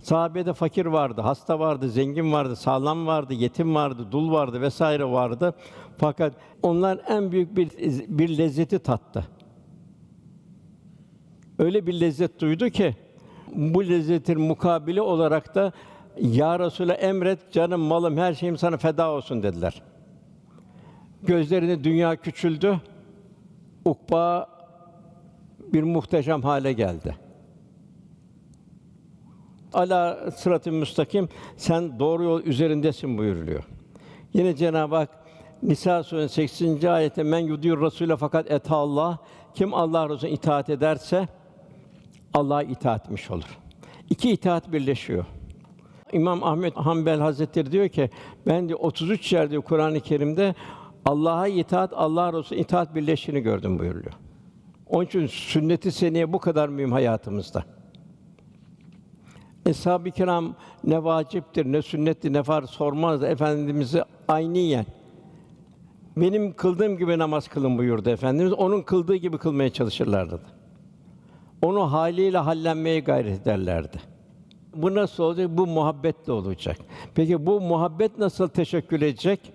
[0.07, 5.53] Sahabede fakir vardı, hasta vardı, zengin vardı, sağlam vardı, yetim vardı, dul vardı vesaire vardı.
[5.97, 6.33] Fakat
[6.63, 7.69] onlar en büyük bir
[8.07, 9.27] bir lezzeti tattı.
[11.59, 12.95] Öyle bir lezzet duydu ki
[13.55, 15.71] bu lezzetin mukabili olarak da
[16.21, 19.81] ya Resul'e emret canım malım her şeyim sana feda olsun dediler.
[21.23, 22.81] Gözlerinde dünya küçüldü.
[23.85, 24.49] Ukba
[25.73, 27.26] bir muhteşem hale geldi.
[29.77, 33.63] Ala sıratı müstakim sen doğru yol üzerindesin buyuruluyor.
[34.33, 35.09] Yine Cenab-ı Hak
[35.63, 36.87] Nisa suresi 80.
[36.87, 39.17] ayette men yudiyor Rasûle fakat eta Allah
[39.53, 41.27] kim Allah Resulüne itaat ederse
[42.33, 43.57] Allah'a itaat etmiş olur.
[44.09, 45.25] İki itaat birleşiyor.
[46.11, 48.09] İmam Ahmed Hanbel Hazretleri diyor ki
[48.47, 50.55] ben de 33 yerde Kur'an-ı Kerim'de
[51.05, 54.13] Allah'a itaat, Allah Resulüne itaat birleştiğini gördüm buyuruyor.
[54.87, 57.76] Onun için sünnet-i seniye bu kadar mühim hayatımızda.
[59.67, 64.85] Eshab-ı kiram ne vaciptir, ne sünnettir, ne farz sormaz efendimizi ayniyen.
[66.17, 68.53] Benim kıldığım gibi namaz kılın buyurdu efendimiz.
[68.53, 70.41] Onun kıldığı gibi kılmaya çalışırlardı.
[71.61, 73.97] Onu haliyle hallenmeye gayret ederlerdi.
[74.75, 75.49] Bu nasıl olacak?
[75.49, 76.77] Bu muhabbetle olacak.
[77.15, 79.53] Peki bu muhabbet nasıl teşekkül edecek?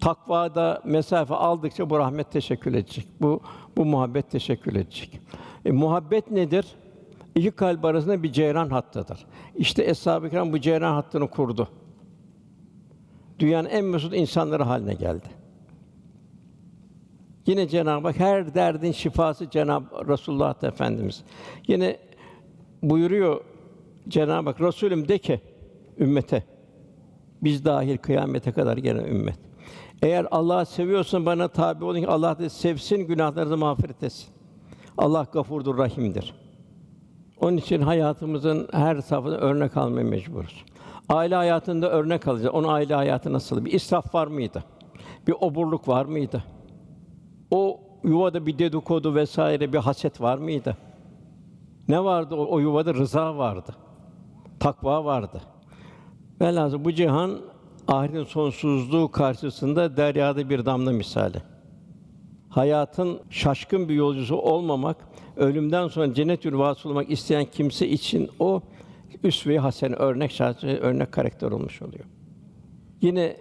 [0.00, 3.06] Takvada mesafe aldıkça bu rahmet teşekkül edecek.
[3.20, 3.40] Bu
[3.76, 5.20] bu muhabbet teşekkül edecek.
[5.64, 6.66] E, muhabbet nedir?
[7.38, 9.26] İki kalp arasında bir ceyran hattıdır.
[9.56, 11.68] İşte Eshab-ı Kiram bu ceyran hattını kurdu.
[13.38, 15.26] Dünyanın en mesut insanları haline geldi.
[17.46, 21.24] Yine Cenab-ı Hak her derdin şifası Cenab-ı Resulullah Efendimiz.
[21.68, 21.98] Yine
[22.82, 23.40] buyuruyor
[24.08, 25.40] Cenab-ı Hak Resulüm de ki
[25.98, 26.44] ümmete
[27.42, 29.38] biz dahil kıyamete kadar gelen ümmet.
[30.02, 34.28] Eğer Allah'ı seviyorsan bana tabi olun ki Allah da sevsin, günahlarınızı mağfiret etsin.
[34.98, 36.47] Allah gafurdur, rahimdir.
[37.40, 40.64] Onun için hayatımızın her safhada örnek almaya mecburuz.
[41.08, 42.54] Aile hayatında örnek alacağız.
[42.54, 43.64] Onun aile hayatı nasıl?
[43.64, 44.64] Bir israf var mıydı?
[45.26, 46.44] Bir oburluk var mıydı?
[47.50, 50.76] O yuvada bir dedikodu vesaire bir haset var mıydı?
[51.88, 52.94] Ne vardı o, o yuvada?
[52.94, 53.76] Rıza vardı.
[54.60, 55.40] Takva vardı.
[56.40, 57.38] Velhâsıl bu cihan
[57.88, 61.42] ahiretin sonsuzluğu karşısında deryada bir damla misali.
[62.48, 64.96] Hayatın şaşkın bir yolcusu olmamak,
[65.38, 68.60] ölümden sonra cennet yurvası olmak isteyen kimse için o
[69.24, 72.04] üsve-i hasene örnek şahsi örnek karakter olmuş oluyor.
[73.00, 73.36] Yine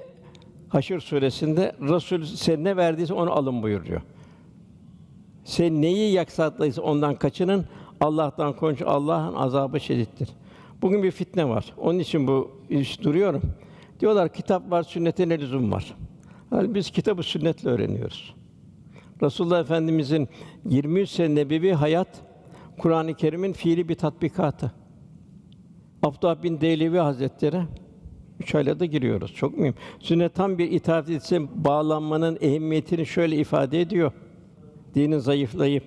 [0.69, 4.01] Haşr suresinde Resul size ne verdiyse onu alın buyuruyor.
[5.43, 7.65] Sen neyi yaksatlaysa ondan kaçının.
[8.01, 8.85] Allah'tan korkun.
[8.85, 10.29] Allah'ın azabı şedittir.
[10.81, 11.73] Bugün bir fitne var.
[11.77, 13.41] Onun için bu iş duruyorum.
[13.99, 15.95] Diyorlar kitap var, sünnete ne lüzum var?
[16.51, 18.36] Yani biz kitabı sünnetle öğreniyoruz.
[19.21, 20.29] Resulullah Efendimizin
[20.65, 22.07] 23 sene nebevi hayat
[22.77, 24.71] Kur'an-ı Kerim'in fiili bir tatbikatı.
[26.03, 27.61] Abdullah bin Deylevi Hazretleri
[28.39, 29.33] üç aylarda giriyoruz.
[29.33, 29.75] Çok mühim.
[29.99, 34.11] Sünnet tam bir itaat etsin bağlanmanın ehemmiyetini şöyle ifade ediyor.
[34.95, 35.83] Dinin zayıflayıp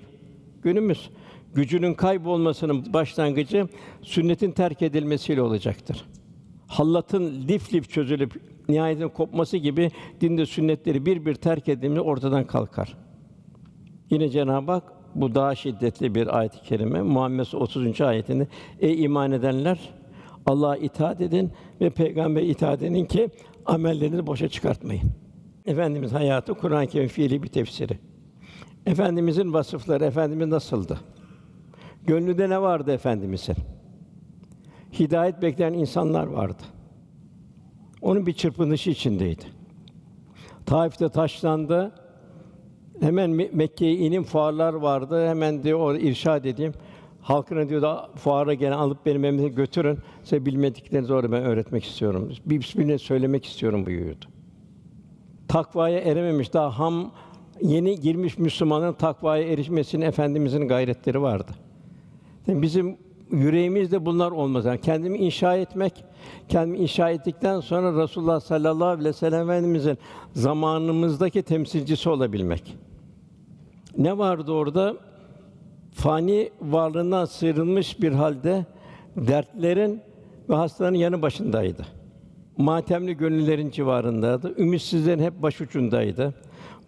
[0.62, 1.10] günümüz
[1.54, 3.68] gücünün kaybolmasının başlangıcı
[4.02, 6.04] sünnetin terk edilmesiyle olacaktır.
[6.66, 12.96] Hallatın lif lif çözülüp nihayetinde kopması gibi dinde sünnetleri bir bir terk edildiğinde ortadan kalkar.
[14.10, 14.82] Yine Cenab-ı Hak
[15.14, 18.00] bu daha şiddetli bir ayet-i kerime Muhammed 30.
[18.00, 18.48] ayetinde
[18.80, 19.78] ey iman edenler
[20.46, 23.30] Allah'a itaat edin ve peygamber itaat edin ki
[23.66, 25.10] amellerinizi boşa çıkartmayın.
[25.66, 27.98] Efendimiz hayatı Kur'an-ı Kerim fiili bir tefsiri.
[28.86, 31.00] Efendimizin vasıfları efendimiz nasıldı?
[32.06, 33.56] Gönlünde ne vardı efendimizin?
[34.98, 36.62] Hidayet bekleyen insanlar vardı.
[38.02, 39.44] Onun bir çırpınışı içindeydi.
[40.66, 41.92] Taif'te taşlandı.
[43.00, 45.28] Hemen Mekke'ye inin fuarlar vardı.
[45.28, 46.72] Hemen diyor orada irşad edeyim.
[47.20, 49.98] Halkına diyor da fuara gelen alıp benim memlekete götürün.
[50.24, 52.32] Size bilmediklerinizi orada ben öğretmek istiyorum.
[52.46, 54.24] Bir bismillah söylemek istiyorum buyuruyordu.
[55.48, 57.12] Takvaya erememiş daha ham
[57.62, 61.52] yeni girmiş Müslümanların takvaya erişmesinin efendimizin gayretleri vardı.
[62.46, 62.96] Yani bizim
[63.32, 64.64] yüreğimizde bunlar olmaz.
[64.64, 66.04] Yani kendimi inşa etmek,
[66.48, 69.98] kendimi inşa ettikten sonra Resulullah sallallahu aleyhi ve sellem Efendimizin
[70.32, 72.76] zamanımızdaki temsilcisi olabilmek.
[73.98, 74.96] Ne vardı orada?
[75.92, 78.66] Fani varlığından sıyrılmış bir halde
[79.16, 80.00] dertlerin
[80.48, 81.86] ve hastaların yanı başındaydı.
[82.58, 84.54] Matemli gönüllerin civarındaydı.
[84.58, 86.34] Ümitsizlerin hep başucundaydı.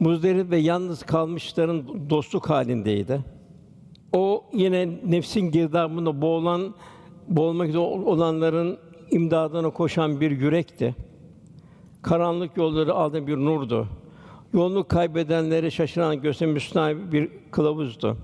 [0.00, 3.20] Muzdarip ve yalnız kalmışların dostluk halindeydi.
[4.12, 6.74] O yine nefsin girdabında boğulan,
[7.28, 8.78] boğulmak üzere olanların
[9.10, 10.94] imdadına koşan bir yürekti.
[12.02, 13.88] Karanlık yolları aldı bir nurdu.
[14.52, 18.16] Yolunu kaybedenleri şaşıran gösteren Müslüman bir kılavuzdu.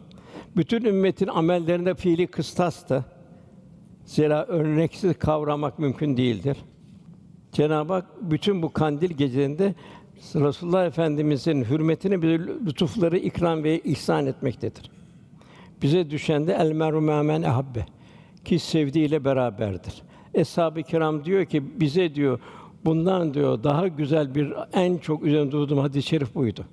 [0.57, 3.05] Bütün ümmetin amellerinde fiili kıstastı.
[4.05, 6.57] Zira örneksiz kavramak mümkün değildir.
[7.53, 9.75] Cenab-ı Hak bütün bu kandil gecelerinde
[10.35, 14.91] Resulullah Efendimizin hürmetine bir lütufları ikram ve ihsan etmektedir.
[15.83, 17.87] Bize düşen de el meru men ahabbe
[18.45, 20.03] ki sevdiğiyle beraberdir.
[20.35, 22.41] Eshab-ı kiram diyor ki bize diyor
[22.85, 26.65] bundan diyor daha güzel bir en çok üzerinde durduğum hadis-i şerif buydu.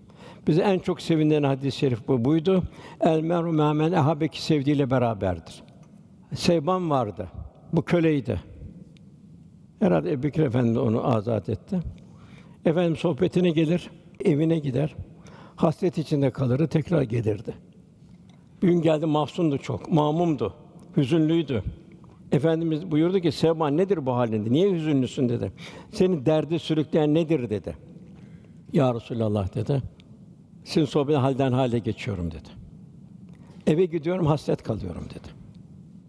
[0.47, 2.63] Bizi en çok sevindiren hadis-i şerif bu buydu.
[3.01, 5.63] El meru me'men ehabeki sevdiğiyle beraberdir.
[6.35, 7.27] Sevban vardı.
[7.73, 8.41] Bu köleydi.
[9.79, 11.79] Herhalde Ebu Bekir Efendi onu azat etti.
[12.65, 13.89] Efendim sohbetine gelir,
[14.25, 14.95] evine gider.
[15.55, 17.53] Hasret içinde kalır, tekrar gelirdi.
[18.61, 20.53] Bir gün geldi mahzundu çok, mamumdu,
[20.97, 21.63] hüzünlüydü.
[22.31, 24.51] Efendimiz buyurdu ki Sevban nedir bu halinde?
[24.51, 25.51] Niye hüzünlüsün dedi.
[25.91, 27.75] Seni derdi sürükleyen nedir dedi.
[28.73, 29.81] Ya Resulallah dedi.
[30.63, 32.49] Sizin sohbeti halden hale geçiyorum dedi.
[33.67, 35.45] Eve gidiyorum hasret kalıyorum dedi.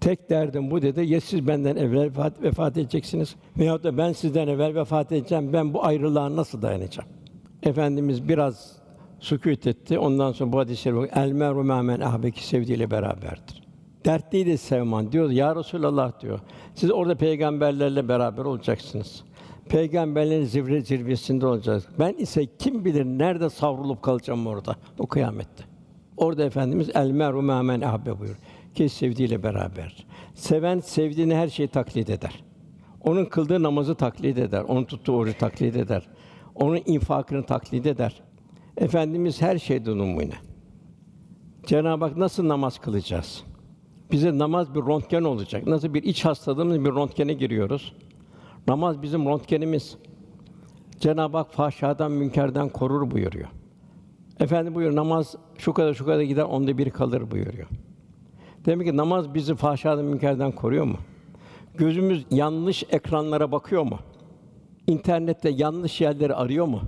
[0.01, 1.01] Tek derdim bu dedi.
[1.07, 2.11] Ya siz benden evvel
[2.43, 5.53] vefat, edeceksiniz veyahut da ben sizden evvel vefat edeceğim.
[5.53, 7.09] Ben bu ayrılığa nasıl dayanacağım?
[7.63, 8.77] Efendimiz biraz
[9.21, 9.99] sükût etti.
[9.99, 13.66] Ondan sonra bu hadis-i şerif el meru men ahbeki sevdiğiyle beraberdir.
[14.07, 15.31] Dertliydi Sevman diyor.
[15.31, 16.41] Ya Resulallah diyor.
[16.75, 19.25] Siz orada peygamberlerle beraber olacaksınız.
[19.69, 21.87] Peygamberlerin zirve zirvesinde olacağız.
[21.99, 25.65] Ben ise kim bilir nerede savrulup kalacağım orada o kıyamette.
[26.17, 28.37] Orada efendimiz el meru men ahbe buyur.
[28.75, 30.07] Ki sevdiğiyle beraber.
[30.35, 32.45] Seven sevdiğini her şeyi taklit eder.
[33.01, 34.63] Onun kıldığı namazı taklit eder.
[34.63, 36.09] Onun tuttuğu orucu taklit eder.
[36.55, 38.23] Onun infakını taklit eder.
[38.77, 40.35] Efendimiz her şeyde numune.
[41.67, 43.46] Cenab-ı Hak nasıl namaz kılacağız?
[44.13, 45.67] Bize namaz bir röntgen olacak.
[45.67, 47.93] Nasıl bir iç hastalığımız bir röntgene giriyoruz.
[48.69, 49.97] Namaz bizim röntgenimiz.
[51.01, 53.49] Cenab-ı Hak fahşadan, münkerden korur buyuruyor.
[54.41, 57.69] Efendi buyuruyor namaz şu kadar şu kadar gider onda bir kalır buyuruyor.
[58.67, 60.97] Demek ki namaz bizi fahşadan, münkerden koruyor mu?
[61.75, 63.99] Gözümüz yanlış ekranlara bakıyor mu?
[64.87, 66.81] İnternette yanlış yerleri arıyor mu?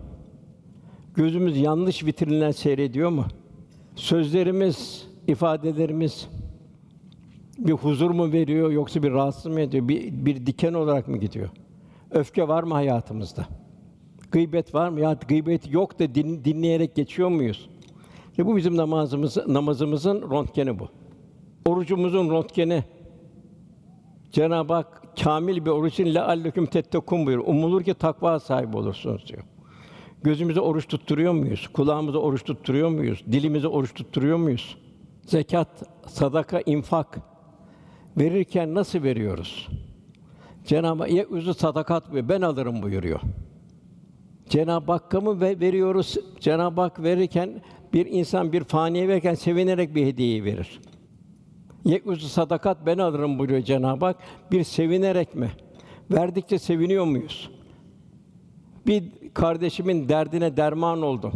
[1.15, 3.25] Gözümüz yanlış vitrinler seyrediyor mu?
[3.97, 6.29] Sözlerimiz, ifadelerimiz
[7.59, 9.89] bir huzur mu veriyor yoksa bir rahatsız mı ediyor?
[9.89, 11.49] Bir, bir diken olarak mı gidiyor?
[12.11, 13.47] Öfke var mı hayatımızda?
[14.31, 15.01] Gıybet var mı?
[15.01, 17.69] Ya gıybet yok da din, dinleyerek geçiyor muyuz?
[18.31, 20.89] İşte bu bizim namazımız, namazımızın röntgeni bu.
[21.67, 22.85] Orucumuzun röntgeni.
[24.33, 27.49] Cenab-ı Hak kamil bir oruç için lealleküm tettekun buyuruyor.
[27.49, 29.43] Umulur ki takva sahibi olursunuz diyor.
[30.23, 31.69] Gözümüze oruç tutturuyor muyuz?
[31.73, 33.25] Kulağımıza oruç tutturuyor muyuz?
[33.33, 34.77] Dilimize oruç tutturuyor muyuz?
[35.27, 35.69] Zekat,
[36.07, 37.21] sadaka, infak
[38.19, 39.69] verirken nasıl veriyoruz?
[40.67, 42.29] Cenab-ı Hak ye'uzu sadakat buyuruyor.
[42.29, 43.21] Ben alırım buyuruyor.
[44.49, 46.17] Cenab-ı Hakk'a mı ve- veriyoruz?
[46.41, 47.63] Cenab-ı Hak verirken
[47.93, 50.81] bir insan bir faniye verirken sevinerek bir hediyeyi verir.
[51.85, 54.17] Ye'uzu sadakat ben alırım buyuruyor Cenab-ı Hak.
[54.53, 55.51] Bir sevinerek mi?
[56.11, 57.51] Verdikçe seviniyor muyuz?
[58.87, 59.05] Bir
[59.35, 61.33] kardeşimin derdine derman oldum.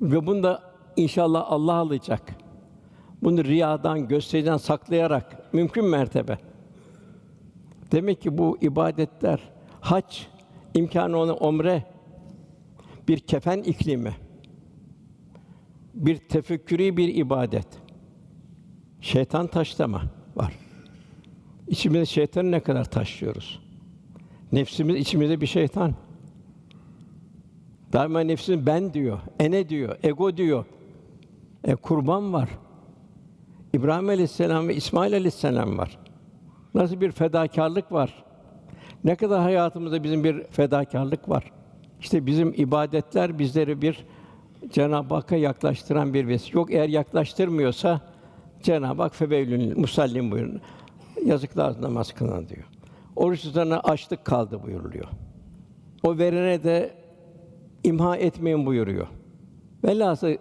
[0.00, 0.62] Ve bunu da
[0.96, 2.22] inşallah Allah alacak.
[3.22, 6.38] Bunu riyadan, gösteriden saklayarak mümkün mertebe.
[7.92, 9.40] Demek ki bu ibadetler,
[9.80, 10.16] hac,
[10.74, 11.84] imkanı olan umre,
[13.08, 14.16] bir kefen iklimi,
[15.94, 17.66] bir tefekkürî bir ibadet.
[19.00, 20.02] Şeytan taşlama
[20.36, 20.54] var.
[21.68, 23.60] İçimizde şeytanı ne kadar taşlıyoruz?
[24.52, 25.94] Nefsimiz içimizde bir şeytan.
[27.92, 30.64] Daima nefsin ben diyor, ene diyor, ego diyor.
[31.64, 32.48] E kurban var.
[33.72, 35.98] İbrahim Aleyhisselam ve İsmail Aleyhisselam var.
[36.74, 38.24] Nasıl bir fedakarlık var?
[39.04, 41.52] Ne kadar hayatımızda bizim bir fedakarlık var.
[42.00, 44.06] İşte bizim ibadetler bizleri bir
[44.70, 46.58] Cenab-ı Hakk'a yaklaştıran bir vesile.
[46.58, 48.00] Yok eğer yaklaştırmıyorsa
[48.62, 50.60] Cenab-ı Hak febeylün musallim buyurun.
[51.24, 52.64] Yazıklar namaz kılan diyor.
[53.16, 55.08] Oruç tutana açlık kaldı buyuruluyor.
[56.02, 56.94] O verene de
[57.84, 59.06] imha etmeyin buyuruyor.
[59.84, 60.36] Velhâsıl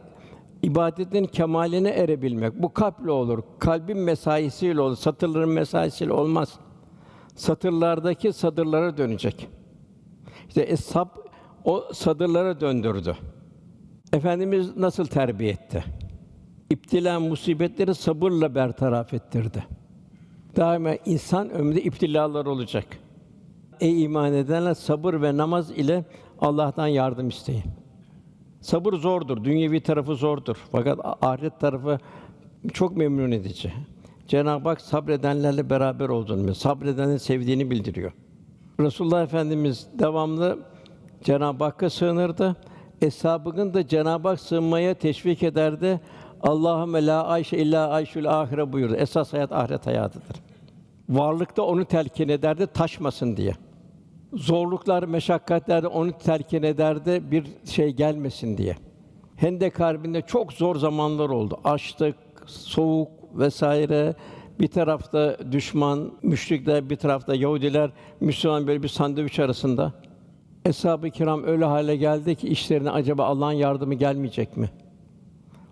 [0.63, 3.43] ibadetin kemaline erebilmek bu kalple olur.
[3.59, 4.95] Kalbin mesaisiyle olur.
[4.95, 6.59] Satırların mesaisiyle olmaz.
[7.35, 9.47] Satırlardaki sadırlara dönecek.
[10.47, 11.07] İşte eshab
[11.65, 13.17] o sadırlara döndürdü.
[14.13, 15.83] Efendimiz nasıl terbiye etti?
[16.69, 19.63] İptila musibetleri sabırla bertaraf ettirdi.
[20.55, 22.85] Daima insan ömründe iptilalar olacak.
[23.79, 26.05] Ey iman edenler sabır ve namaz ile
[26.41, 27.80] Allah'tan yardım isteyin.
[28.61, 30.55] Sabır zordur, dünyevi tarafı zordur.
[30.71, 31.99] Fakat ahiret tarafı
[32.73, 33.73] çok memnun edici.
[34.27, 36.55] Cenab-ı Hak sabredenlerle beraber olduğunu, biliyor.
[36.55, 38.11] sabredenin sevdiğini bildiriyor.
[38.79, 40.59] Resulullah Efendimiz devamlı
[41.23, 42.55] Cenab-ı Hakk'a sığınırdı.
[43.01, 46.01] Eshabının da Cenab-ı Hak sığınmaya teşvik ederdi.
[46.41, 48.95] Allahümme la ayşe illa ayşul ahire buyurdu.
[48.95, 50.35] Esas hayat ahiret hayatıdır.
[51.09, 53.53] Varlıkta onu telkin ederdi taşmasın diye.
[54.33, 58.75] Zorluklar, meşakkatlerde onu telkin ederdi bir şey gelmesin diye.
[59.35, 61.59] Hendek Harbi'nde çok zor zamanlar oldu.
[61.63, 62.15] Açlık,
[62.45, 64.15] soğuk vesaire.
[64.59, 69.93] Bir tarafta düşman, müşrikler, bir tarafta Yahudiler, Müslüman böyle bir sandviç arasında.
[70.65, 74.69] Eshab-ı kiram öyle hale geldi ki işlerine acaba Allah'ın yardımı gelmeyecek mi?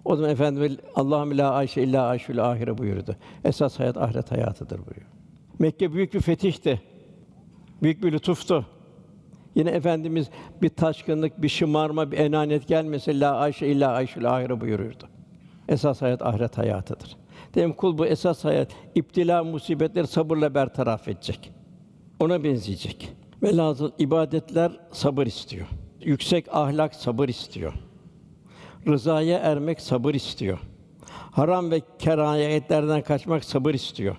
[0.05, 3.15] O zaman Efendimiz Allah'ım la ayşe illa ayşül ahire buyurdu.
[3.45, 5.07] Esas hayat ahiret hayatıdır buyuruyor.
[5.59, 6.81] Mekke büyük bir fetihti.
[7.81, 8.65] Büyük bir lütuftu.
[9.55, 10.29] Yine Efendimiz
[10.61, 15.03] bir taşkınlık, bir şımarma, bir enanet gelmese la ayşe illa ayşül ahire buyururdu.
[15.69, 17.17] Esas hayat ahiret hayatıdır.
[17.55, 21.51] Dedim kul bu esas hayat iptila musibetleri sabırla bertaraf edecek.
[22.19, 23.13] Ona benzeyecek.
[23.43, 25.67] Velhâsıl ibadetler sabır istiyor.
[26.01, 27.73] Yüksek ahlak sabır istiyor.
[28.87, 30.59] Rızaya ermek sabır istiyor.
[31.31, 34.15] Haram ve kerahiyetlerden kaçmak sabır istiyor.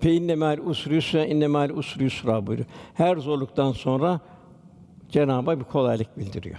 [0.00, 2.68] Fe inne ma'al usri yusra, inne ma'al usri yusra buyuruyor.
[2.94, 4.20] Her zorluktan sonra
[5.08, 6.58] Cenab-ı Hak bir kolaylık bildiriyor.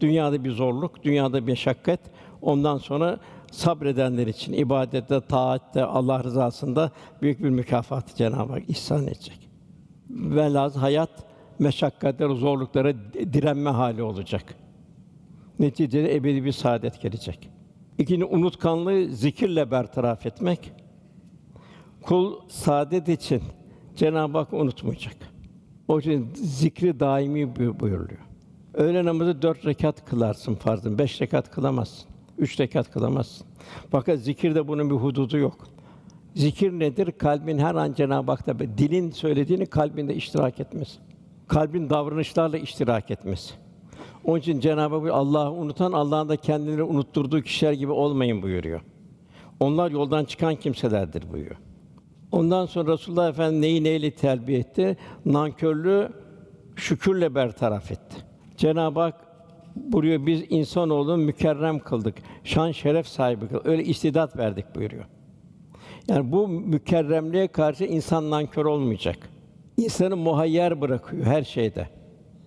[0.00, 2.00] Dünyada bir zorluk, dünyada bir meşakkat,
[2.42, 3.18] ondan sonra
[3.50, 6.90] sabredenler için ibadette, taatte, Allah rızasında
[7.22, 9.48] büyük bir mükafat Cenab-ı Hak ihsan edecek.
[10.10, 11.10] Velhâsıl hayat
[11.58, 12.94] meşakkatlere, zorluklara
[13.32, 14.54] direnme hali olacak.
[15.58, 17.50] Neticede ebedi bir saadet gelecek.
[17.98, 20.72] İkinci unutkanlığı zikirle bertaraf etmek.
[22.02, 23.42] Kul saadet için
[23.96, 25.16] Cenab-ı Hak unutmayacak.
[25.88, 28.20] O için zikri daimi bu- buyuruluyor.
[28.74, 33.46] Öğle namazı dört rekat kılarsın farzın, beş rekat kılamazsın, üç rekat kılamazsın.
[33.90, 35.68] Fakat zikirde bunun bir hududu yok.
[36.34, 37.12] Zikir nedir?
[37.12, 40.98] Kalbin her an Cenab-ı Hak'ta dilin söylediğini kalbinde iştirak etmesi.
[41.48, 43.54] Kalbin davranışlarla iştirak etmesi.
[44.24, 48.80] Onun için Cenab-ı Hak Allah'ı unutan Allah'ın da kendileri unutturduğu kişiler gibi olmayın buyuruyor.
[49.60, 51.56] Onlar yoldan çıkan kimselerdir buyuruyor.
[52.32, 54.96] Ondan sonra Resulullah Efendimiz neyi neyle terbiye etti?
[55.26, 56.08] Nankörlüğü
[56.76, 58.16] şükürle bertaraf etti.
[58.56, 59.14] Cenab-ı Hak
[59.76, 62.14] buyuruyor biz insanoğlunu mükerrem kıldık.
[62.44, 63.66] Şan şeref sahibi kıldık.
[63.66, 65.04] Öyle istidat verdik buyuruyor.
[66.08, 69.16] Yani bu mükerremliğe karşı insan nankör olmayacak.
[69.76, 71.88] İnsanı muhayyer bırakıyor her şeyde.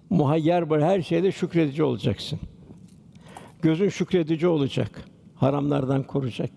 [0.10, 2.40] Muhayyer bırak her şeyde şükredici olacaksın.
[3.62, 5.06] Gözün şükredici olacak.
[5.36, 6.52] Haramlardan koruyacak.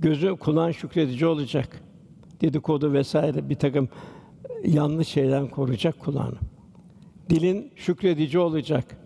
[0.00, 1.82] Gözü kulağın şükredici olacak.
[2.40, 3.88] Dedikodu vesaire bir takım
[4.64, 6.36] yanlış şeylerden koruyacak kulağını.
[7.30, 8.96] Dilin şükredici olacak.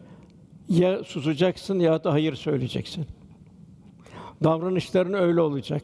[0.69, 3.07] Ya susacaksın ya da hayır söyleyeceksin.
[4.45, 5.83] Davranışların öyle olacak.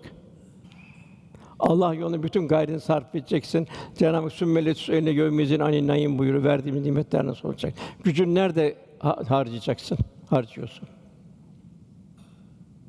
[1.59, 3.69] Allah yoluna bütün gayretini sarf edeceksin.
[3.95, 6.45] Cenab-ı Hak sümmelet eline göğümüzün ani nayim buyuruyor.
[6.45, 7.75] Verdiğimiz nimetler nasıl olacak?
[8.05, 9.99] Gücün nerede ha- harcayacaksın?
[10.31, 10.89] Harcıyorsun.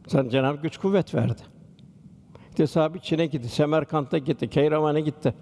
[0.08, 1.42] Sana Cenab-ı Hak güç kuvvet verdi.
[2.60, 5.34] İşte sahabe Çin'e gitti, Semerkant'a gitti, Keyraman'a gitti.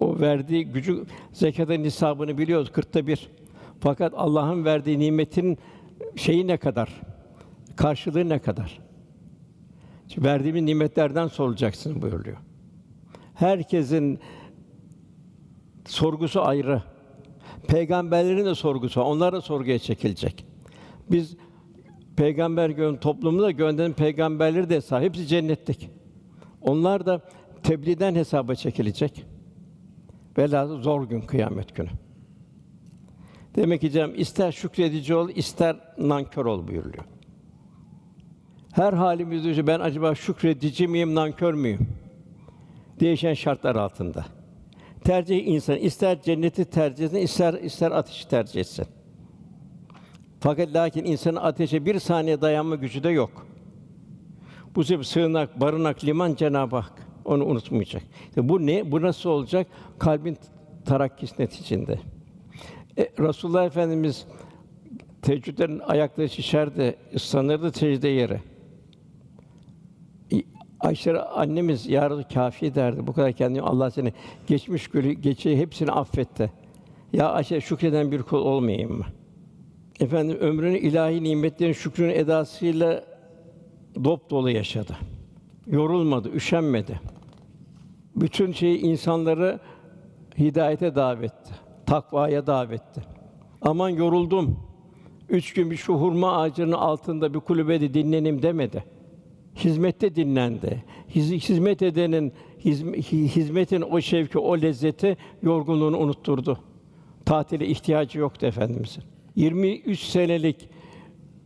[0.00, 3.28] O verdiği gücü zekatın nisabını biliyoruz kırkta bir.
[3.80, 5.58] Fakat Allah'ın verdiği nimetin
[6.16, 7.00] şeyi ne kadar?
[7.76, 8.78] Karşılığı ne kadar?
[10.08, 12.36] Şimdi verdiğimiz nimetlerden sorulacaksın buyuruyor.
[13.34, 14.18] Herkesin
[15.86, 16.82] sorgusu ayrı.
[17.68, 19.06] Peygamberlerin de sorgusu, var.
[19.06, 20.46] onlar da sorguya çekilecek.
[21.10, 21.36] Biz
[22.18, 25.90] peygamber gön toplumunda gönderen peygamberleri de hesap, hepsi cennetlik.
[26.60, 27.20] Onlar da
[27.62, 29.24] tebliğden hesaba çekilecek.
[30.38, 31.88] Velhâsıl zor gün kıyamet günü.
[33.56, 37.04] Demek ki canım ister şükredici ol, ister nankör ol buyuruluyor.
[38.72, 41.88] Her halimizde ben acaba şükredici miyim, nankör müyüm?
[43.00, 44.26] Değişen şartlar altında.
[45.04, 48.86] Tercih insan ister cenneti tercih etsin, ister ister ateşi tercih etsin.
[50.40, 53.46] Fakat lakin insanın ateşe bir saniye dayanma gücü de yok.
[54.74, 57.08] Bu sebeple sığınak, barınak, liman Cenab-ı Hak.
[57.24, 58.02] Onu unutmayacak.
[58.28, 58.92] İşte bu ne?
[58.92, 59.66] Bu nasıl olacak?
[59.98, 60.38] Kalbin
[60.84, 61.98] tarakkisi neticinde.
[62.98, 64.26] E, Resulullah Efendimiz
[65.22, 68.40] teheccüdlerin ayakları şişerdi, ıslanırdı secde yeri.
[70.80, 73.06] Ayşe annemiz ya Resulallah, kâfi derdi.
[73.06, 74.12] Bu kadar kendini Allah seni
[74.46, 76.50] geçmiş günü geçi hepsini affetti.
[77.12, 79.04] Ya Ayşe şükreden bir kul olmayayım mı?
[80.00, 83.04] Efendim ömrünü ilahi nimetlerin şükrünün edasıyla
[84.04, 84.96] dop dolu yaşadı.
[85.66, 87.00] Yorulmadı, üşenmedi.
[88.16, 89.60] Bütün şeyi insanları
[90.38, 91.50] hidayete davetti,
[91.86, 93.02] takvaya davetti.
[93.62, 94.60] Aman yoruldum.
[95.28, 98.84] Üç gün bir şu hurma ağacının altında bir kulübede dinlenim demedi.
[99.56, 100.84] Hizmette dinlendi.
[101.08, 102.32] Hiz, hizmet edenin
[102.64, 106.58] hizm- hi- hizmetin o şevki, o lezzeti yorgunluğunu unutturdu.
[107.24, 109.02] Tatile ihtiyacı yoktu efendimizin.
[109.38, 110.68] 23 senelik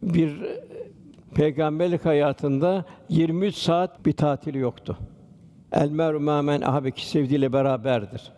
[0.03, 0.63] bir e,
[1.35, 4.99] peygamberlik hayatında 23 saat bir tatili yoktu.
[5.73, 8.33] El meru men ahabe ki sevdiğiyle beraberdir.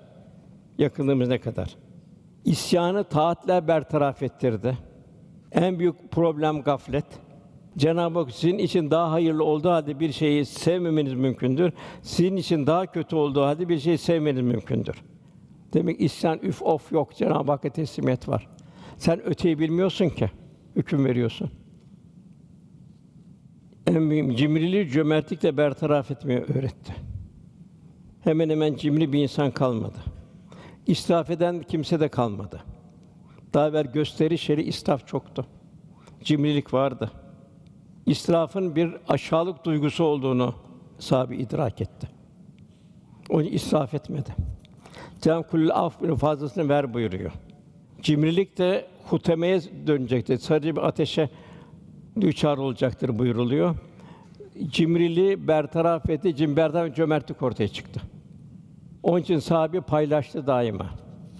[0.79, 1.77] Yakınlığımız ne kadar?
[2.45, 4.79] İsyanı taatle bertaraf ettirdi.
[5.53, 7.07] En büyük problem gaflet.
[7.79, 11.73] Cenab-ı Hak sizin için daha hayırlı olduğu halde bir şeyi sevmemeniz mümkündür.
[12.03, 15.03] Sizin için daha kötü olduğu halde bir şeyi sevmeniz mümkündür.
[15.73, 18.54] Demek isyan üf of yok Cenab-ı Hakk'a teslimiyet var.
[18.99, 20.31] Sen öteyi bilmiyorsun ki
[20.77, 21.51] hüküm veriyorsun.
[23.87, 26.95] En mühim cimriliği cömertlikle bertaraf etmeyi öğretti.
[28.21, 29.99] Hemen hemen cimri bir insan kalmadı.
[30.87, 32.61] İsraf eden kimse de kalmadı.
[33.55, 35.47] Daha evvel gösteriş yeri israf çoktu.
[36.25, 37.11] Cimrilik vardı.
[38.07, 40.55] İsrafın bir aşağılık duygusu olduğunu
[40.99, 42.09] sahabe idrak etti.
[43.31, 44.35] Onu israf etmedi.
[45.21, 47.33] Cenab-ı Kullü af fazlasını ver buyuruyor.
[48.05, 50.39] Cimrilik de hutemeye dönecektir.
[50.39, 51.29] Sadece bir ateşe
[52.21, 53.75] düçar olacaktır buyuruluyor.
[54.67, 58.01] Cimriliği bertaraf etti, cim bertaraf cömertlik ortaya çıktı.
[59.03, 60.87] Onun için sahabe paylaştı daima.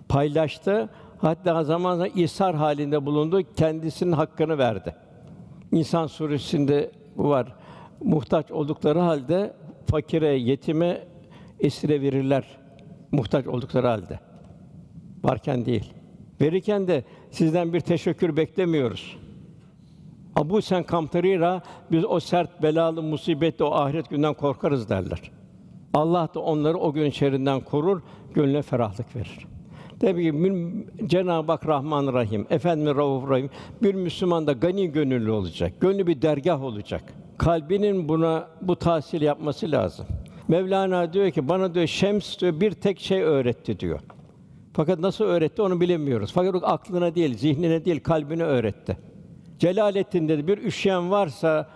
[0.09, 0.89] Paylaştı,
[1.19, 4.95] hatta zaman zaman ishar halinde bulundu, kendisinin hakkını verdi.
[5.73, 7.55] İnsan suresinde bu var.
[8.03, 9.53] Muhtaç oldukları halde
[9.87, 11.05] fakire, yetime
[11.61, 12.45] esire verirler.
[13.13, 14.21] Muhtaç oldukları halde.
[15.25, 15.95] Varken değil.
[16.41, 19.17] Verirken de sizden bir teşekkür beklemiyoruz.
[20.37, 21.63] Abu sen kamtarira
[21.93, 25.31] biz o sert belalı musibette o ahiret günden korkarız derler.
[25.95, 28.01] Allah da onları o gün şerrinden korur,
[28.35, 29.47] gönlüne ferahlık verir.
[30.01, 33.51] Tabii ki Cenab-ı Hak Rahman Rahim, Efendimiz Rauf Rahim
[33.83, 35.73] bir Müslüman da gani gönüllü olacak.
[35.81, 37.03] Gönlü bir dergah olacak.
[37.39, 40.07] Kalbinin buna bu tahsil yapması lazım.
[40.49, 44.01] Mevlana diyor ki bana diyor Şems diyor bir tek şey öğretti diyor.
[44.75, 46.33] Fakat nasıl öğretti onu bilemiyoruz.
[46.33, 48.97] Fakat o aklına değil, zihnine değil, kalbine öğretti.
[49.59, 51.69] Celaleddin dedi bir üşüyen varsa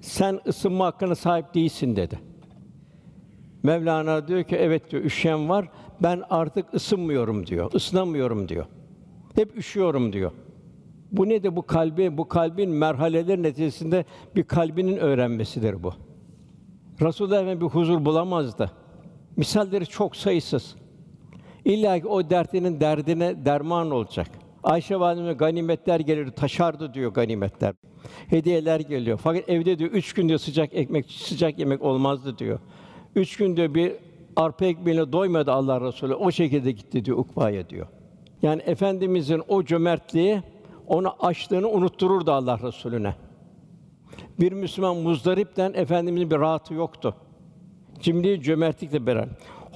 [0.00, 2.18] sen ısınma hakkına sahip değilsin dedi.
[3.62, 5.68] Mevlana diyor ki evet diyor üşüyen var.
[6.02, 7.72] Ben artık ısınmıyorum diyor.
[7.74, 8.66] ısınamıyorum diyor.
[9.34, 10.32] Hep üşüyorum diyor.
[11.12, 14.04] Bu ne de bu kalbi, bu kalbin merhaleler neticesinde
[14.36, 15.92] bir kalbinin öğrenmesidir bu.
[17.00, 18.70] Resulullah Efendimiz bir huzur bulamazdı.
[19.36, 20.76] Misalleri çok sayısız.
[21.68, 24.28] İlla ki o dertinin derdine derman olacak.
[24.62, 27.74] Ayşe validemize ganimetler gelirdi, taşardı diyor ganimetler.
[28.26, 29.20] Hediyeler geliyor.
[29.22, 32.58] Fakat evde diyor üç gün diyor sıcak ekmek, sıcak yemek olmazdı diyor.
[33.14, 33.92] Üç gün diyor bir
[34.36, 36.14] arpa ekmeğine doymadı Allah Resulü.
[36.14, 37.86] O şekilde gitti diyor Ukba'ya diyor.
[38.42, 40.42] Yani efendimizin o cömertliği
[40.86, 43.14] onu açlığını unuttururdu Allah Resulüne.
[44.40, 47.14] Bir Müslüman muzdaripten efendimizin bir rahatı yoktu.
[48.00, 49.28] Cimri cömertlikle beraber.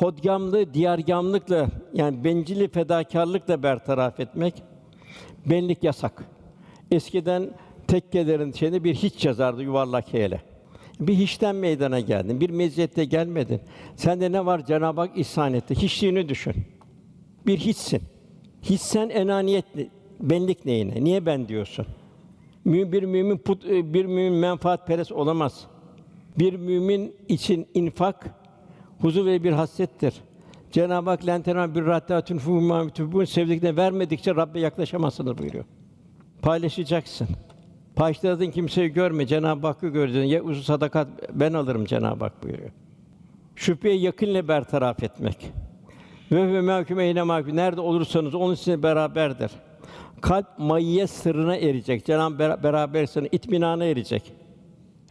[0.02, 4.62] Hodgamlığı diyargamlıkla yani bencilli fedakarlıkla bertaraf etmek
[5.46, 6.24] benlik yasak.
[6.90, 7.50] Eskiden
[7.88, 10.42] tekkelerin şeyinde bir hiç yazardı yuvarlak heyle.
[11.00, 13.60] Bir hiçten meydana geldin, bir meziyette gelmedin.
[13.96, 15.74] Sende ne var Cenab-ı Hak ihsan etti.
[15.74, 16.54] Hiçliğini düşün.
[17.46, 18.02] Bir hiçsin.
[18.70, 19.64] Hissen enaniyet,
[20.20, 21.04] benlik neyine?
[21.04, 21.86] Niye ben diyorsun?
[22.66, 25.66] Bir mümin put, bir mümin menfaat perest olamaz.
[26.38, 28.41] Bir mümin için infak
[29.02, 30.14] huzur ve bir hasrettir.
[30.70, 35.64] Cenab-ı Hak lentena bir rahtatun fu sevdiklerine vermedikçe Rabbe yaklaşamazsınız buyuruyor.
[36.42, 37.28] Paylaşacaksın.
[37.96, 40.28] Paylaştırdığın kimseyi görme, Cenab-ı Hakk'ı göreceksin.
[40.28, 42.70] Ya uzun sadakat ben alırım Cenab-ı Hak buyuruyor.
[43.56, 45.52] Şüpheyi yakınla bertaraf etmek.
[46.32, 47.56] Ve ve mahkume eyne mahkum.
[47.56, 49.50] Nerede olursanız onun sizinle beraberdir.
[50.20, 52.06] Kalp mayye sırrına erecek.
[52.06, 54.41] Cenab-ı Hak beraber sırrına, itminana erecek.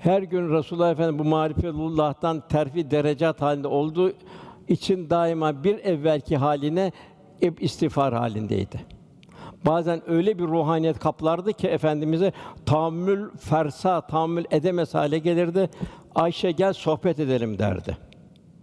[0.01, 4.11] Her gün Resulullah Efendimiz bu marifetullah'tan terfi derecat halinde olduğu
[4.67, 6.91] için daima bir evvelki haline
[7.39, 8.85] hep istiğfar halindeydi.
[9.65, 12.31] Bazen öyle bir ruhaniyet kaplardı ki efendimize
[12.65, 15.69] tahammül fersa tahammül edemez hale gelirdi.
[16.15, 17.97] Ayşe gel sohbet edelim derdi.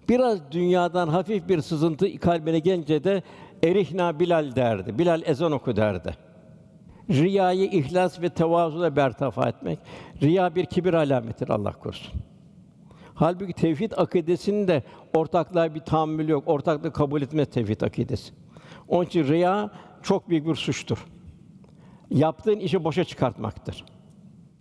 [0.09, 3.23] Biraz dünyadan hafif bir sızıntı kalbine gelince de
[3.65, 4.99] erihna Bilal derdi.
[4.99, 6.28] Bilal ezan oku derdi.
[7.11, 9.79] Riyayı ihlas ve tevazuyla bertaraf etmek.
[10.23, 12.21] Riya bir kibir alametidir Allah korusun.
[13.15, 14.83] Halbuki tevhid akidesinin de
[15.15, 16.45] ortaklığa bir tahammül yok.
[16.47, 18.33] Ortaklığı kabul etmez tevhid akidesi.
[18.89, 19.71] Onun için riya
[20.03, 21.07] çok büyük bir suçtur.
[22.11, 23.85] Yaptığın işi boşa çıkartmaktır.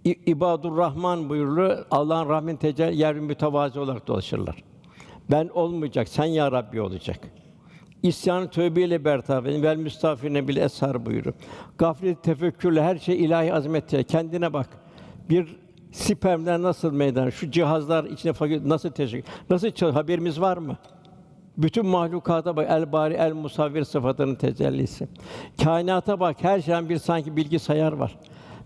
[0.06, 4.64] İ- İbadur Rahman buyurulu Allah'ın rahmin tecelli yer mütevazi olarak dolaşırlar.
[5.32, 7.20] Ben olmayacak, sen ya Rabbi olacak.
[8.08, 9.64] İsyanı tövbeyle bertaraf edin.
[9.64, 11.36] Vel müstafirine bil eshar buyuruyor.
[11.78, 14.04] Gaflet tefekkürle her şey ilahi azmette.
[14.04, 14.70] Kendine bak.
[15.30, 15.58] Bir
[15.92, 17.30] spermden nasıl meydan?
[17.30, 19.32] Şu cihazlar içine fakir nasıl teşekkür?
[19.50, 19.96] Nasıl çalış?
[19.96, 20.78] Haberimiz var mı?
[21.58, 22.68] Bütün mahlukata bak.
[22.70, 25.08] El bari el musavvir sıfatının tecellisi.
[25.64, 26.38] Kainata bak.
[26.42, 28.18] Her şeyden bir sanki bilgisayar var.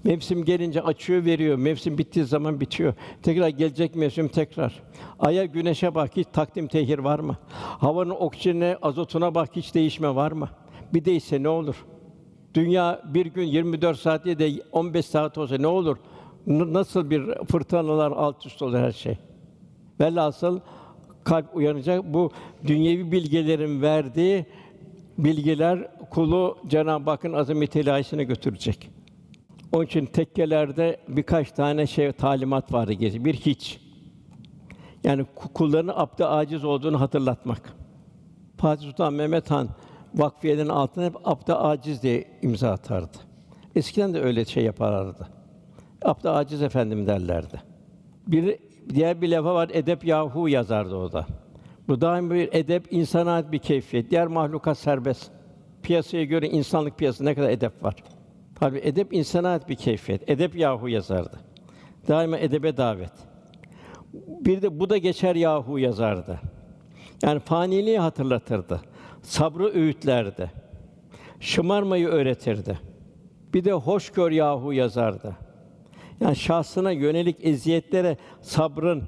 [0.04, 1.56] Mevsim gelince açıyor, veriyor.
[1.58, 2.93] Mevsim bittiği zaman bitiyor.
[3.24, 4.84] Tekrar gelecek mevsim tekrar.
[5.20, 6.12] Aya, güneşe bak.
[6.18, 7.38] Hiç takdim tehir var mı?
[7.54, 9.49] Havanın oksijenine, azotuna bak.
[9.56, 10.49] Hiç değişme var mı?
[10.93, 11.76] Bir değişse ne olur?
[12.54, 15.97] Dünya bir gün 24 saat değil de 15 saat olsa ne olur?
[16.47, 19.18] N- nasıl bir fırtınalar alt üst olur her şey.
[19.99, 20.60] Velhasıl
[21.24, 22.14] kalp uyanacak.
[22.14, 22.32] Bu
[22.68, 24.45] dünyevi bilgelerin verdiği
[25.18, 28.89] bilgiler kulu Cenab-ı Hakk'ın azameti ilahisine götürecek.
[29.72, 33.26] Onun için tekkelerde birkaç tane şey talimat vardı gezi.
[33.26, 33.82] Bir hiç.
[35.03, 37.74] Yani ku- kulların abd aciz olduğunu hatırlatmak.
[38.57, 39.69] Fatih Sultan Mehmet Han
[40.15, 43.17] vakfiyenin altına hep abd aciz diye imza atardı.
[43.76, 45.28] Eskiden de öyle şey yaparlardı.
[46.05, 47.61] Abd aciz efendim derlerdi.
[48.28, 48.59] Bir
[48.89, 51.26] diğer bir lafa var edep yahu yazardı o da.
[51.88, 54.11] Bu daim bir edep insana ait bir keyfiyet.
[54.11, 55.32] Diğer mahlukat serbest.
[55.84, 57.95] Piyasaya göre insanlık piyasası ne kadar edep var.
[58.62, 60.30] Halbuki edep insana ait bir keyfiyet.
[60.30, 61.39] Edep yahu yazardı.
[62.07, 63.12] Daima edebe davet.
[64.14, 66.39] Bir de bu da geçer yahu yazardı.
[67.24, 68.82] Yani faniliği hatırlatırdı.
[69.22, 70.51] Sabrı öğütlerdi.
[71.39, 72.80] Şımarmayı öğretirdi.
[73.53, 75.36] Bir de hoşgör yahu yazardı.
[76.20, 79.03] Yani şahsına yönelik eziyetlere sabrın,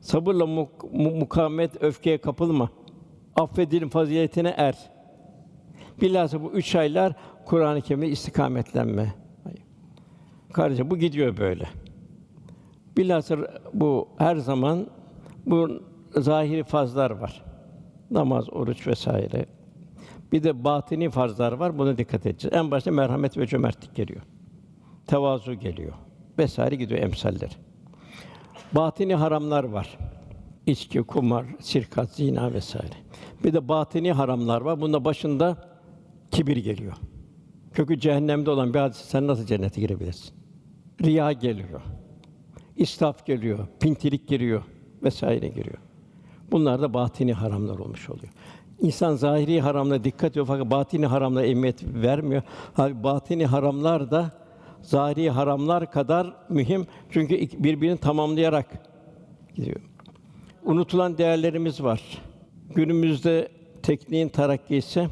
[0.00, 2.70] sabırla muk- mu- mukavemet, öfkeye kapılma.
[3.36, 4.74] Affedilin faziletine er.
[6.00, 7.12] Bilhassa bu üç aylar
[7.44, 9.14] Kur'an-ı Kerim'e istikametlenme.
[10.52, 11.68] Kardeşim bu gidiyor böyle.
[12.96, 13.36] Bilhassa
[13.72, 14.86] bu her zaman
[15.46, 15.82] bu
[16.16, 17.44] zahiri fazlar var.
[18.10, 19.46] Namaz, oruç vesaire.
[20.32, 21.78] Bir de batini farzlar var.
[21.78, 22.56] Buna dikkat edeceğiz.
[22.56, 24.20] En başta merhamet ve cömertlik geliyor.
[25.06, 25.92] Tevazu geliyor.
[26.38, 27.58] Vesaire gidiyor emsaller.
[28.72, 29.98] Batini haramlar var.
[30.66, 32.94] İçki, kumar, sirkat, zina vesaire.
[33.44, 34.80] Bir de batini haramlar var.
[34.80, 35.56] Bunda başında
[36.30, 36.96] kibir geliyor.
[37.72, 40.34] Kökü cehennemde olan bir hadise sen nasıl cennete girebilirsin?
[41.02, 41.80] Riya geliyor.
[42.76, 44.62] İsraf geliyor, pintilik giriyor
[45.02, 45.78] vesaire giriyor.
[46.50, 48.32] Bunlar da batini haramlar olmuş oluyor.
[48.80, 52.42] İnsan zahiri haramlara dikkat ediyor fakat batini haramlara emniyet vermiyor.
[52.74, 54.30] Halbuki batini haramlar da
[54.82, 58.66] zahiri haramlar kadar mühim çünkü birbirini tamamlayarak
[59.54, 59.80] gidiyor.
[60.64, 62.02] Unutulan değerlerimiz var.
[62.74, 63.48] Günümüzde
[63.82, 65.08] tekniğin terakkisi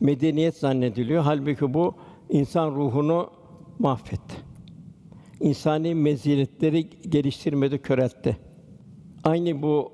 [0.00, 1.22] medeniyet zannediliyor.
[1.22, 1.94] Halbuki bu
[2.28, 3.30] insan ruhunu
[3.78, 4.36] mahvetti.
[5.40, 8.36] İnsani meziletleri geliştirmedi, köreltti.
[9.24, 9.92] Aynı bu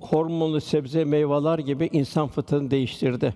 [0.00, 3.34] hormonlu sebze meyveler gibi insan fıtratını değiştirdi.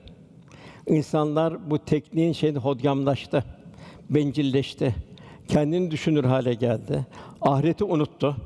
[0.86, 3.44] İnsanlar bu tekniğin şeyinde hodgamlaştı,
[4.10, 4.94] bencilleşti.
[5.48, 7.06] Kendini düşünür hale geldi.
[7.40, 8.36] Ahireti unuttu.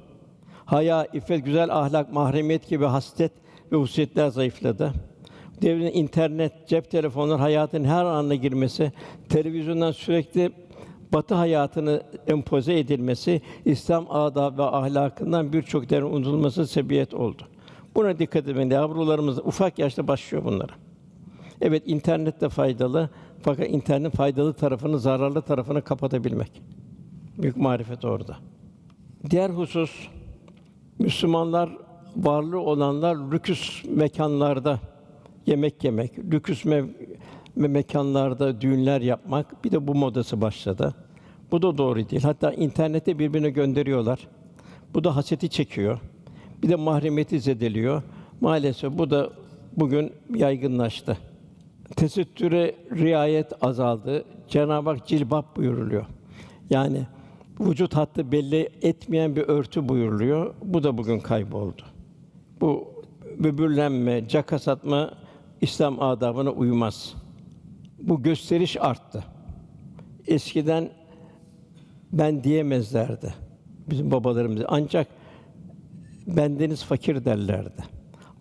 [0.64, 3.32] Haya, iffet, güzel ahlak, mahremiyet gibi haslet
[3.72, 4.92] ve hususiyetler zayıfladı.
[5.62, 8.92] Devrin internet, cep telefonları hayatın her anına girmesi,
[9.28, 10.52] televizyondan sürekli
[11.12, 17.42] Batı hayatını empoze edilmesi, İslam adab ve ahlakından birçok değerin unutulması sebebiyet oldu.
[17.94, 18.70] Buna dikkat edin.
[18.70, 20.72] Yavrularımız ufak yaşta başlıyor bunlara.
[21.60, 23.10] Evet, internet de faydalı
[23.42, 26.62] fakat internetin faydalı tarafını, zararlı tarafını kapatabilmek.
[27.38, 28.36] Büyük marifet orada.
[29.30, 30.08] Diğer husus
[30.98, 31.70] Müslümanlar
[32.16, 34.80] varlığı olanlar lüküs mekanlarda
[35.46, 36.88] yemek yemek, lüküs me-
[37.56, 40.94] me- mekanlarda düğünler yapmak bir de bu modası başladı.
[41.50, 42.22] Bu da doğru değil.
[42.22, 44.28] Hatta internette birbirine gönderiyorlar.
[44.94, 45.98] Bu da haseti çekiyor.
[46.62, 48.02] Bir de mahremiyeti zedeliyor.
[48.40, 49.30] Maalesef bu da
[49.76, 51.18] bugün yaygınlaştı.
[51.96, 54.24] Tesettüre riayet azaldı.
[54.48, 56.06] Cenab-ı Hak cilbap buyuruluyor.
[56.70, 57.06] Yani
[57.60, 60.54] vücut hattı belli etmeyen bir örtü buyuruluyor.
[60.64, 61.82] Bu da bugün kayboldu.
[62.60, 62.88] Bu
[63.38, 65.10] böbürlenme, caka satma
[65.62, 67.14] İslam adabına uymaz.
[67.98, 69.24] Bu gösteriş arttı.
[70.26, 70.90] Eskiden
[72.12, 73.34] ben diyemezlerdi
[73.90, 74.62] bizim babalarımız.
[74.68, 75.06] Ancak
[76.26, 77.84] bendeniz fakir derlerdi.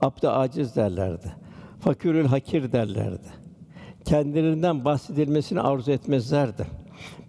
[0.01, 1.35] Abd aciz derlerdi.
[1.79, 3.27] Fakirül hakir derlerdi.
[4.05, 6.67] Kendilerinden bahsedilmesini arzu etmezlerdi.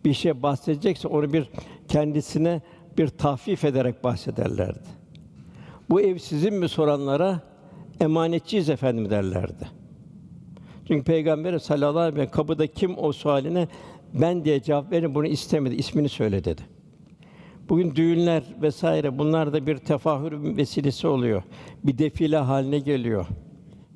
[0.04, 1.50] Bir şey bahsedecekse onu bir
[1.88, 2.60] kendisine
[2.98, 4.88] bir tahfif ederek bahsederlerdi.
[5.90, 7.40] Bu ev sizin mi soranlara
[8.00, 9.81] emanetçiyiz efendim derlerdi.
[10.88, 13.68] Çünkü Peygamber sallallahu aleyhi ve sellem kapıda kim o sualine
[14.14, 16.62] ben diye cevap verin bunu istemedi, ismini söyle dedi.
[17.68, 21.42] Bugün düğünler vesaire bunlar da bir tefahür vesilesi oluyor.
[21.84, 23.26] Bir defile haline geliyor.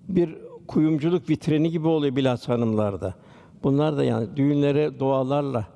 [0.09, 3.14] Bir kuyumculuk vitrini gibi oluyor bilhassa hanımlarda.
[3.62, 5.66] Bunlar da yani düğünlere dualarla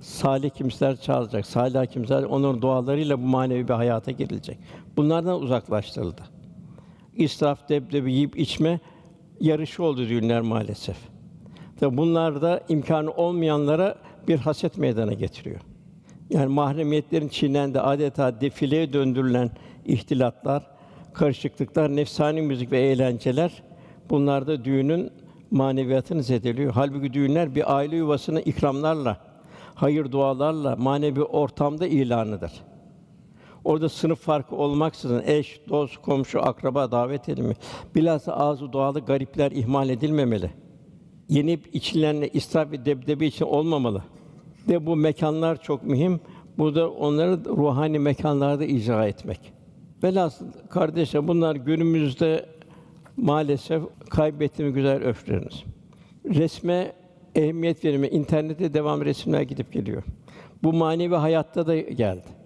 [0.00, 1.46] salih kimseler çağıracak.
[1.46, 4.58] Salih kimseler onun dualarıyla bu manevi bir hayata girilecek.
[4.96, 6.22] Bunlardan uzaklaştırıldı.
[7.16, 8.80] İsraf, debdebi yiyip içme
[9.40, 10.96] yarışı oldu düğünler maalesef.
[11.80, 13.94] Tabi bunlar da imkanı olmayanlara
[14.28, 15.60] bir haset meydana getiriyor.
[16.30, 19.50] Yani mahremiyetlerin çiğnendi adeta defileye döndürülen
[19.86, 20.66] ihtilatlar,
[21.12, 23.62] karışıklıklar, nefsani müzik ve eğlenceler
[24.10, 25.10] bunlar da düğünün
[25.50, 26.72] maneviyatını zedeliyor.
[26.74, 29.16] Halbuki düğünler bir aile yuvasını ikramlarla,
[29.74, 32.52] hayır dualarla, manevi ortamda ilanıdır.
[33.68, 37.56] Orada sınıf farkı olmaksızın eş, dost, komşu, akraba davet edilmeli.
[37.94, 40.50] Bilhassa ağzı dualı garipler ihmal edilmemeli.
[41.28, 44.02] yenip içilenle israf ve debdebe için olmamalı.
[44.68, 46.20] De bu mekanlar çok mühim.
[46.58, 49.52] Bu da onları ruhani mekanlarda icra etmek.
[50.02, 52.46] Velhasıl kardeşler bunlar günümüzde
[53.16, 55.64] maalesef kaybettiğimiz güzel öfleriniz.
[56.24, 56.92] Resme
[57.34, 60.02] ehemmiyet verme, internette devam resimler gidip geliyor.
[60.62, 62.37] Bu manevi hayatta da geldi.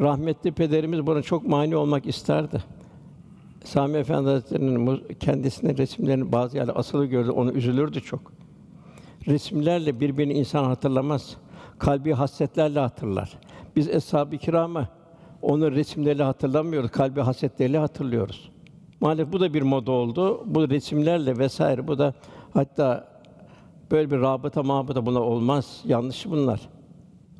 [0.00, 2.64] Rahmetli pederimiz buna çok mani olmak isterdi.
[3.64, 8.32] Sami Efendi Hazretleri'nin kendisinin resimlerini bazı yerlerde asılı gördü, onu üzülürdü çok.
[9.26, 11.36] Resimlerle birbirini insan hatırlamaz.
[11.78, 13.38] Kalbi hasretlerle hatırlar.
[13.76, 14.88] Biz eshab-ı kiramı
[15.42, 18.50] onun resimleriyle hatırlamıyoruz, kalbi hasretleriyle hatırlıyoruz.
[19.00, 20.42] Maalesef bu da bir moda oldu.
[20.46, 22.14] Bu resimlerle vesaire bu da
[22.54, 23.08] hatta
[23.90, 25.80] böyle bir rabıta mabıta buna olmaz.
[25.84, 26.60] Yanlış bunlar.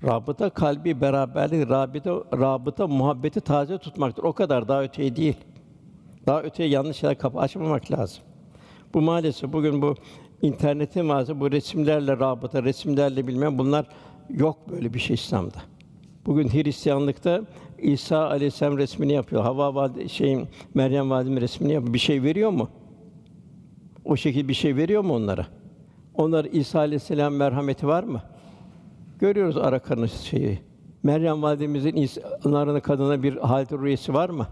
[0.06, 4.22] Rabıta kalbi beraberlik, rabıta rabıta muhabbeti taze tutmaktır.
[4.22, 5.36] O kadar daha öteye değil.
[6.26, 8.22] Daha öteye yanlış şeyler kapı açmamak lazım.
[8.94, 9.94] Bu maalesef bugün bu
[10.42, 13.86] internetin varsa bu resimlerle rabıta, resimlerle bilmem bunlar
[14.30, 15.58] yok böyle bir şey İslam'da.
[16.26, 17.40] Bugün Hristiyanlıkta
[17.78, 19.42] İsa Aleyhisselam resmini yapıyor.
[19.42, 21.94] Havva valide şeyin Meryem validemiz resmini yapıyor.
[21.94, 22.68] Bir şey veriyor mu?
[24.04, 25.46] O şekilde bir şey veriyor mu onlara?
[26.14, 28.22] Onlar İsa Aleyhisselam merhameti var mı?
[29.24, 30.58] Görüyoruz Arakan'ın şeyi.
[31.02, 34.46] Meryem validemizin insanların kadına bir halit rüyesi var mı?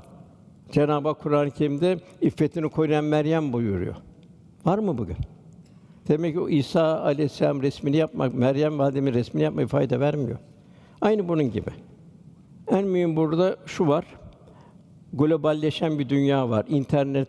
[0.71, 3.95] Cenab-ı Hak Kur'an-ı Kerim'de iffetini koruyan Meryem buyuruyor.
[4.67, 5.17] Var mı bugün?
[6.09, 10.39] Demek ki o İsa Aleyhisselam resmini yapmak, Meryem validemin resmini yapmak fayda vermiyor.
[11.01, 11.71] Aynı bunun gibi.
[12.69, 14.05] En mühim burada şu var.
[15.13, 16.65] Globalleşen bir dünya var.
[16.69, 17.29] İnternet,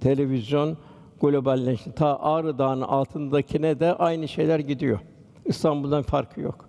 [0.00, 0.76] televizyon
[1.20, 1.92] globalleşti.
[1.92, 4.98] Ta Ağrı Dağı'nın altındakine de aynı şeyler gidiyor.
[5.50, 6.68] İstanbul'dan farkı yok.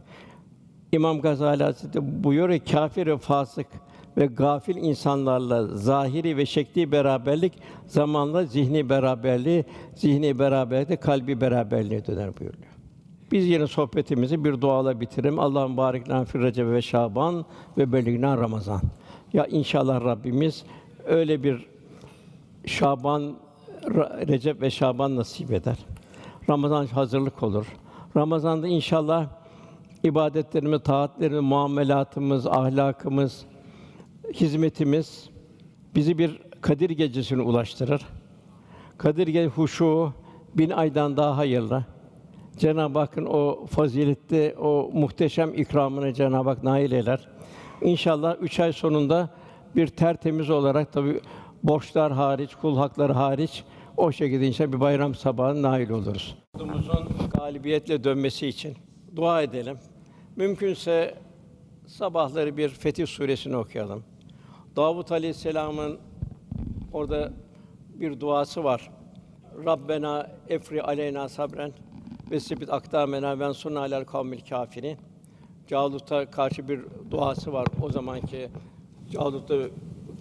[0.91, 3.67] İmam Gazali Hazretleri buyuruyor ki kâfir ve fasık
[4.17, 7.53] ve gafil insanlarla zahiri ve şekli beraberlik
[7.87, 9.65] zamanla zihni beraberliği,
[9.95, 12.71] zihni beraberlikte kalbi beraberliğe döner buyuruyor.
[13.31, 15.39] Biz yine sohbetimizi bir duayla bitirelim.
[15.39, 17.45] Allah'ın barik lana fi Recep ve Şaban
[17.77, 18.81] ve beligna Ramazan.
[19.33, 20.63] Ya inşallah Rabbimiz
[21.05, 21.67] öyle bir
[22.65, 23.35] Şaban,
[24.27, 25.77] Recep ve Şaban nasip eder.
[26.49, 27.65] Ramazan hazırlık olur.
[28.17, 29.27] Ramazan'da inşallah
[30.03, 33.45] ibadetlerimiz, taatlerimiz, muamelatımız, ahlakımız,
[34.33, 35.29] hizmetimiz
[35.95, 38.01] bizi bir Kadir gecesine ulaştırır.
[38.97, 40.13] Kadir Gecesi huşu
[40.55, 41.85] bin aydan daha hayırlı.
[42.57, 47.27] Cenab-ı Hakk'ın o faziletli, o muhteşem ikramını Cenab-ı Hak nail eder.
[47.81, 49.29] İnşallah üç ay sonunda
[49.75, 51.21] bir tertemiz olarak tabi
[51.63, 53.63] borçlar hariç, kul hakları hariç
[54.01, 56.35] o şekilde inşallah bir bayram sabahı nail oluruz.
[56.55, 58.77] Ordumuzun galibiyetle dönmesi için
[59.15, 59.77] dua edelim.
[60.35, 61.15] Mümkünse
[61.87, 64.03] sabahları bir Fetih suresini okuyalım.
[64.75, 65.99] Davut Aleyhisselam'ın
[66.93, 67.33] orada
[67.93, 68.91] bir duası var.
[69.65, 71.71] Rabbena efri aleyna sabren
[72.31, 74.97] ve sibit akdamena ve sunna alel kavmil kafirin.
[75.67, 76.79] Calut'a karşı bir
[77.11, 77.67] duası var.
[77.81, 78.49] O zamanki
[79.11, 79.55] Calut'la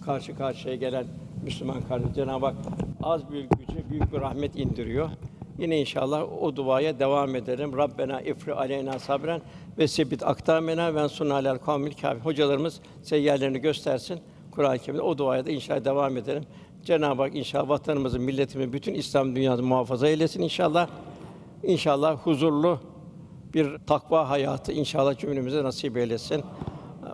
[0.05, 1.05] karşı karşıya gelen
[1.43, 2.55] Müslüman kardeş Cenab-ı Hak
[3.03, 5.09] az bir gücü büyük bir rahmet indiriyor.
[5.57, 7.77] Yine inşallah o duaya devam edelim.
[7.77, 9.41] Rabbena ifri aleyna sabren
[9.77, 12.21] ve sebit akdamena ve sunna alel kavmil kafir.
[12.21, 14.19] Hocalarımız size yerlerini göstersin.
[14.51, 16.43] Kur'an-ı Kerim'de o duaya da inşallah devam edelim.
[16.83, 20.87] Cenab-ı Hak inşallah vatanımızı, milletimizi, bütün İslam dünyasını muhafaza eylesin inşallah.
[21.63, 22.79] İnşallah huzurlu
[23.53, 26.43] bir takva hayatı inşallah cümlemize nasip eylesin.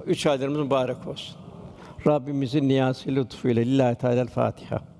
[0.05, 1.47] Üç aylarımız mübarek olsun.
[2.06, 4.97] Rabbimizin niyazı lütfuyla lillahi teala Fatiha.